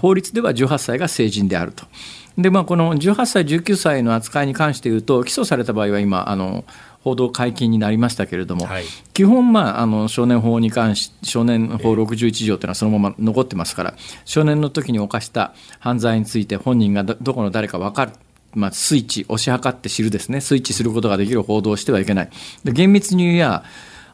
[0.00, 1.86] 法律では18歳が成人であると。
[2.38, 6.64] でまあ、この18歳、19歳の扱いに関して言うと、起訴された場合は今、あの
[7.02, 18.12] 報道解禁になりましたけれども、はい、基本、まあ、あの少年法に関し、少年法61条というのはそのまま残ってますから、少年の時に犯した犯罪について、本人がどこの誰か分かる。
[18.54, 22.30] まあ、スイッチ、押し量って知るですね、スイッチすることができる報道をしてはいけない。
[22.64, 23.64] で厳密に言えば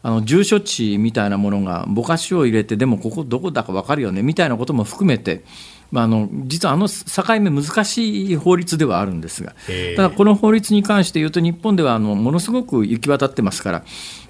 [0.02, 5.42] あの住所地みたいなものがぼかしを入れてでもここどこだか分かるよねみたいなことも含めて
[5.90, 9.54] まあ、あの実はあの境目、難しい法律ではあるんですが、
[9.96, 13.78] ただこの法律に関して言うと、日本ではあのものすごく行き渡ってますから、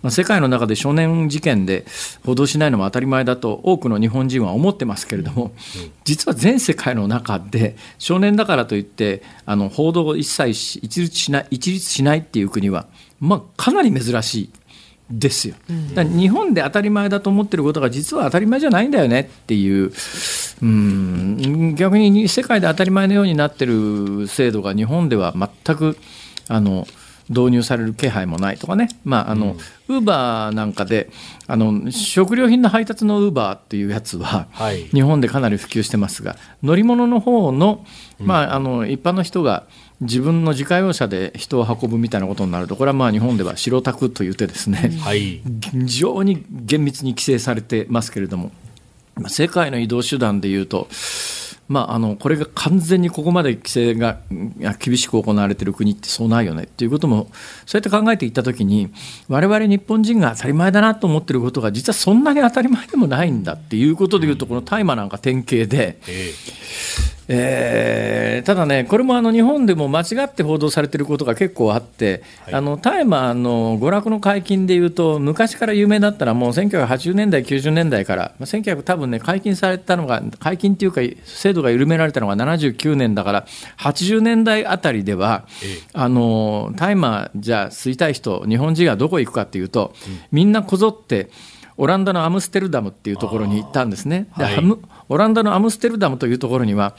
[0.03, 1.85] まあ、世界の中で少年事件で
[2.25, 5.53] 報道しないのも当たり前だと、多くの日本人は思ってますけれども、
[6.05, 10.51] 実は全世界の中で、少年だからといって、あの報道を一切
[10.81, 12.87] 一律しない一律しないっていう国は、
[13.21, 14.51] まあ、かなり珍しい。
[15.11, 15.55] ですよ、
[15.95, 19.93] だ日本で当たり前だと思ってることが実は当たり前じゃないんだよねっていう。
[20.61, 21.75] うん。
[21.77, 25.35] 逆に世界で当たり前のようになってる制度が日本では
[25.65, 25.97] 全く
[26.49, 26.87] あの
[27.29, 29.57] 導入される気配もないとかね、まああの
[29.89, 31.11] ウーバーなんかで
[31.47, 37.85] あの食料品の配達のウーバーっていうやつは、はい、日本でかなり普及してますが乗り物の方の,、
[38.19, 39.67] まあ、あの一般の人が
[40.01, 45.43] 自分の自家用車で人を運ぶみたいなことになるとこれはまあ日本では白タクと言ってですね、はい、
[45.73, 48.53] 非常に厳密に規制されてますけれども
[49.27, 50.89] 世界の移動手段でいうと
[51.69, 54.21] まあ、あのこれが完全にここまで規制が
[54.79, 57.31] 厳しく行われている国ってそうないよねっていうことも
[57.67, 58.91] そうやって考えていったときに
[59.29, 65.99] 我々日本人が当たり前だなと思っていることが実はそんなに当たり前でもないんだっていうことでいうとこの大麻なんか典型で。
[66.09, 83.47] えーえー、ただね、これもあの日本でも間違って報道されていることが結構あって、はい、あの大麻の娯楽の解禁でいうと、昔から有名だったら、もう1980年代、90年代から、まあ、1900多分ね、解禁されたのが、解禁っていうか、制度が緩められたのが79年だから、
[83.79, 91.29] 80年代あたりでは、ええ、あの大麻じゃあ吸いたい人、日本人がどこ行くかっていうと、うん、みんなこぞって、
[91.79, 94.27] オランダのアムステルダムっていうところに行ったんですね。
[94.37, 94.57] で、はい、
[95.09, 96.95] オランダのアムステルダムというところには、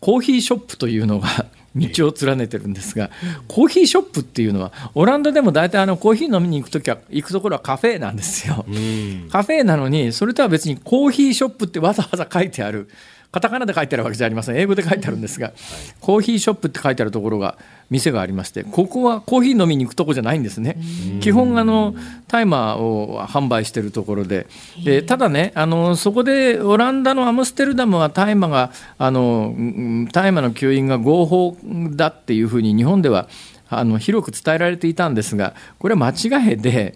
[0.00, 1.46] コーヒーショップというのが
[1.76, 3.10] 道を連ねてるんですが、
[3.48, 8.64] コーヒーショップっていうのは、オランダでも大体あのコーヒー飲みに行くときは、行くところはカフェなんですよ。
[9.30, 12.88] カフェなのに、それとは別にコーヒーショップってわざわざ書いてある。
[13.34, 14.56] カタカナで書いてあるわけじゃありません。
[14.56, 15.52] 英語で書いてあるんですが、
[16.00, 17.58] コーヒーショップって書いてあるところが
[17.90, 20.76] 店がありましてここはコーヒー飲みに行くとこじゃないんですね。
[21.20, 21.96] 基本あの
[22.28, 24.46] タイマーを販売しているところで。
[24.84, 29.52] でただねあのそこでオランダのアムステルダムは大麻があの
[30.12, 31.56] 大麻の吸引が合法
[31.90, 33.28] だっていうふうに日本では
[33.68, 36.94] あの広く伝えられていたんですがこれは間違いで。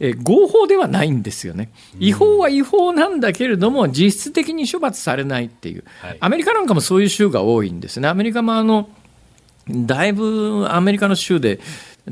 [0.00, 5.84] え合法ではないんですよね、違法は違法なんだけれども、実質的に処罰されないっていう、
[6.20, 8.88] アメリカなんかもそういう州が多いんですね、アメリカもあの
[9.68, 11.60] だいぶアメリカの州で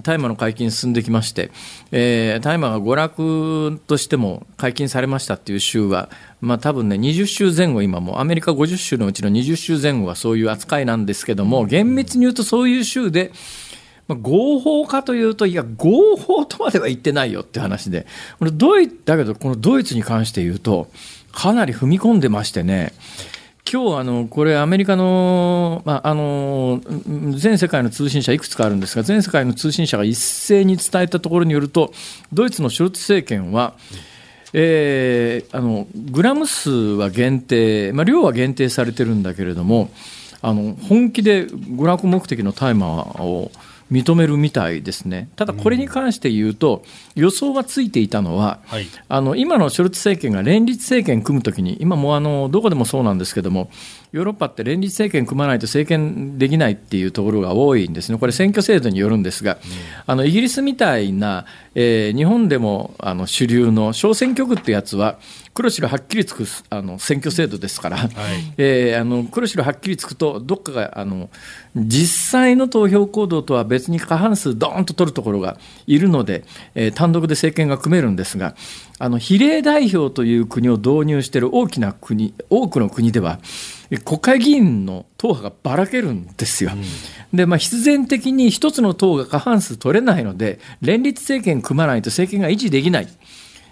[0.03, 1.51] 大麻の解禁進んできまして、
[1.91, 13.33] えー、大麻が娯楽としても解禁されましたっていう州は、まあ多分ね、20州前後、今もアメリカ50州のうちの20州前後はそういう扱いなんですけども、厳密に言うとそういう州で、
[14.11, 18.07] まあ、合法かというと、いや、合法とまでは言ってないよって話で、
[18.41, 20.91] これドイだけど、このドイツに関して言うと、
[21.31, 22.93] かなり踏み込んでましてね、
[23.71, 26.81] 今日あのこれ、アメリカの,、まあ、あの
[27.37, 31.93] 全世界の通信社、いくつかあるんですが、全世界の通信社が一斉に伝えたところによると、
[32.33, 33.75] ドイツのショルツ政権は、
[34.53, 39.93] えー、あのグラム数は限定、まあ、量は限定されてるんだけれども、
[40.43, 43.53] あの本気で娯楽目的の大麻を
[43.91, 46.84] 認めるみたいですね、ただこれに関して言うと、
[47.14, 53.70] 予想がついていたのは、はい、あの今のショルツ政権が連立政権組むときに、今もあのどこでもそうなんですけども、
[54.13, 59.61] ヨーロッパって連立政権組まないと政権できないっていうところが多いんですね、これ、選挙制度によるんですが、うん、
[60.07, 65.19] あのイギリスみたいな、えー、日本でもあの主流の小選挙区ってやつは、
[65.53, 68.11] 黒白はっきりつくあの選挙制度ですから、はい、
[68.57, 71.29] えー、あの黒白はっきりつくと、どっかがあの
[71.77, 76.45] 実際の投票行動とは別に過半数どーんと取るところがいるので、
[76.75, 78.57] えー、単独で政権が組めるんですが、
[78.99, 83.39] あの比例代表という国を導入している大きな国、多くの国では、
[83.99, 86.70] 国会議員の党派がばらけるんですよ。
[86.72, 93.09] うん、で、まあ、必然的に一つの党が過半数取れないので、連立政権組まないと政権が維持できない。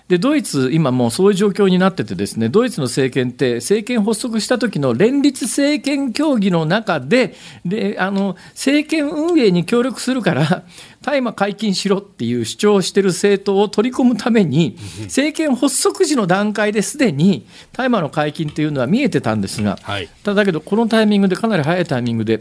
[0.08, 10.64] でドイツ、今もうそういう状況になってて、ですねドイツの政権って、政権発足した時の連立政権協議の中で、であの政権運営に協力するから、
[11.08, 22.40] 大麻解禁しろっていう主張をしている政党を取り込むために、政権発足時の段階ですでに大麻の解禁というのは見えてたんですが、はい、ただけど、このタイミングで、かなり早いタイミングで、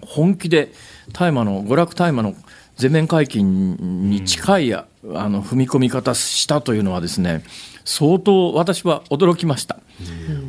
[0.00, 0.72] 本気で
[1.12, 2.34] 大麻の、娯楽大麻の
[2.76, 7.44] 全面解禁に近い、あの踏み込み方したというのはですね
[7.84, 9.78] 相当私は驚きました、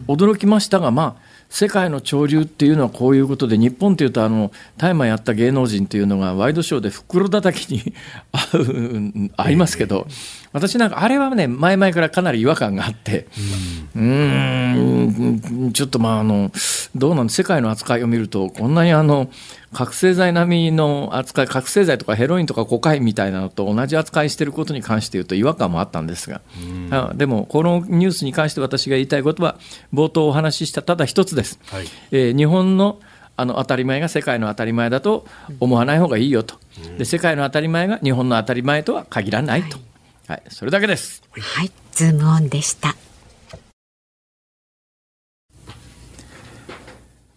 [0.07, 7.93] 驚きましたがまあ世界の潮流っていうのはこういうことで日本っていうとあの大麻やった芸能人っていうのがワイドショーで袋叩きに
[9.37, 10.05] 合いますけど
[10.55, 13.27] 私なんかあれはね前々からかなり違和感があって
[13.95, 15.71] うん。
[15.73, 16.51] ちょっとまああの
[16.95, 19.29] どうなん世界の扱いを見るとこんなにあの
[19.73, 26.41] 覚醒剤並みの扱い覚醒剤とかヘロインとかコカインみたいなのと同じ扱いしていることに関して言うと違和感もあったんですが、
[26.91, 29.57] あでもこのニュースに関して私が言いたいことは
[29.93, 32.99] 冒頭お話ししたただ一つです、はい、えー、日本の
[33.37, 35.25] あの当たり前が世界の当たり前だと
[35.59, 36.55] 思わない方がいいよと、
[36.97, 39.85] で世界の当たり前が日本の当たり前とは限らないと、はい、
[40.27, 41.21] はい、それだけです。
[41.39, 42.95] はい、ズームオンでした。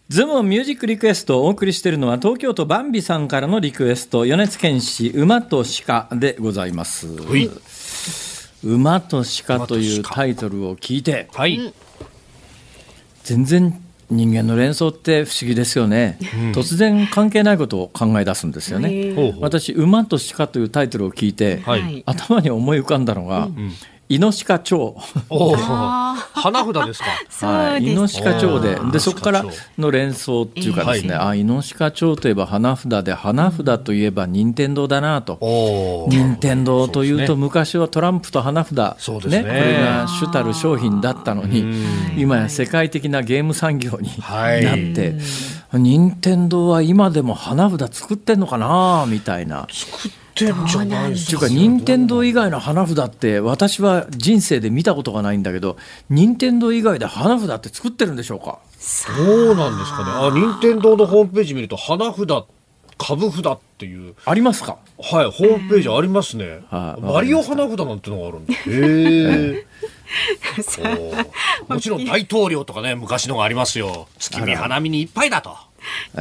[0.09, 7.07] ズムミュージックリクエストをお送りしているのは東京都バンビさんからのリクエスト米津玄師馬と鹿でございます
[8.63, 11.75] 馬と鹿というタイトルを聞いて、はい、
[13.23, 13.79] 全然
[14.09, 19.15] 人間の連想って不思議ですよね、うん、突然関係ないことを考え出すんですよね。
[19.39, 23.49] 私馬と鹿というタイトルを聞いて、はい、頭に思い浮かんだのが、
[24.09, 24.95] うんイノシカ町。
[25.29, 27.03] 花札です
[27.39, 27.45] か。
[27.47, 29.45] はい、イノシカ町で、で、そこから
[29.77, 36.07] の連想っていうかですね、あ、イノシカ町といえば花札で、花札といえば任天堂だなと。
[36.09, 38.75] 任天堂というと、昔はトランプと花札、
[39.27, 41.65] ね、これが主たる商品だったのに、
[42.17, 45.19] 今や世界的なゲーム産業になって、
[45.73, 49.67] 任天堂は今でも花札作ってんのかなみたいな。
[49.69, 51.47] 作ってってんじゃないですか。
[51.47, 55.77] 任天堂以外の花札って私は人生で見たことがないんだけど、
[56.09, 58.59] 任天堂以外で花札って作ってるんでしょうか？
[58.79, 60.11] そうなんですかね。
[60.11, 62.27] あ、任天堂のホームページ見ると花札
[62.97, 64.15] 株札っていう。
[64.25, 64.77] ありますか？
[65.01, 69.65] はいホームページありますね、マリオ花札なんてのがあるんだへえ
[71.69, 74.07] もちろん大統領とかね昔のがありますよ。
[74.19, 75.55] 月見花見にいっぱいだと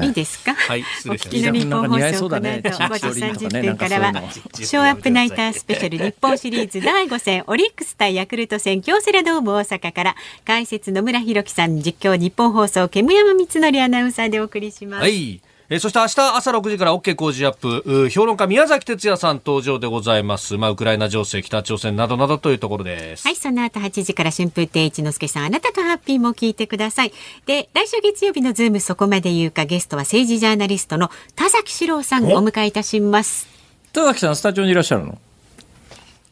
[0.03, 0.55] いいですか？
[0.55, 15.03] はい失お聞きの日本放送この後5時30分からはショーアップナイタースペシャル日本シリーズ第5戦オリックス対ヤクルト戦京セラドーム大阪から解説野村弘樹さん実況日本放送煙山光則アナウンサーでお送りします。
[15.03, 15.41] はい。
[15.71, 20.57] えーそして明日朝6時から OK 工事アップ、評論家宮崎哲也さん登場でございます。
[20.57, 23.29] まあ、ウクライナ情勢、北朝鮮などなどというところです。
[23.29, 27.13] はい、その後8時から春風亭一之輔さん、あなたとハッピーも聞いてください。
[27.45, 33.47] で、来週月曜日のズームそこまで言うか、ゲストは政治ジャーナリストの田崎史郎さんをお迎えいたします。
[33.93, 35.19] 田崎さんスタジオにいらっしゃるの？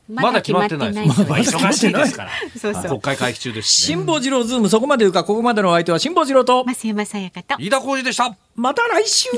[0.09, 1.21] まだ決まってないです。
[1.29, 2.31] まあ忙しいですから。
[2.59, 3.97] そうそう国会会期中ですしね。
[3.97, 7.57] 辛坊治郎ズームそこまで言うかここまでのお相手は辛坊治郎と増山さやかと。
[7.59, 8.37] 飯田浩司でした。
[8.55, 9.29] また来週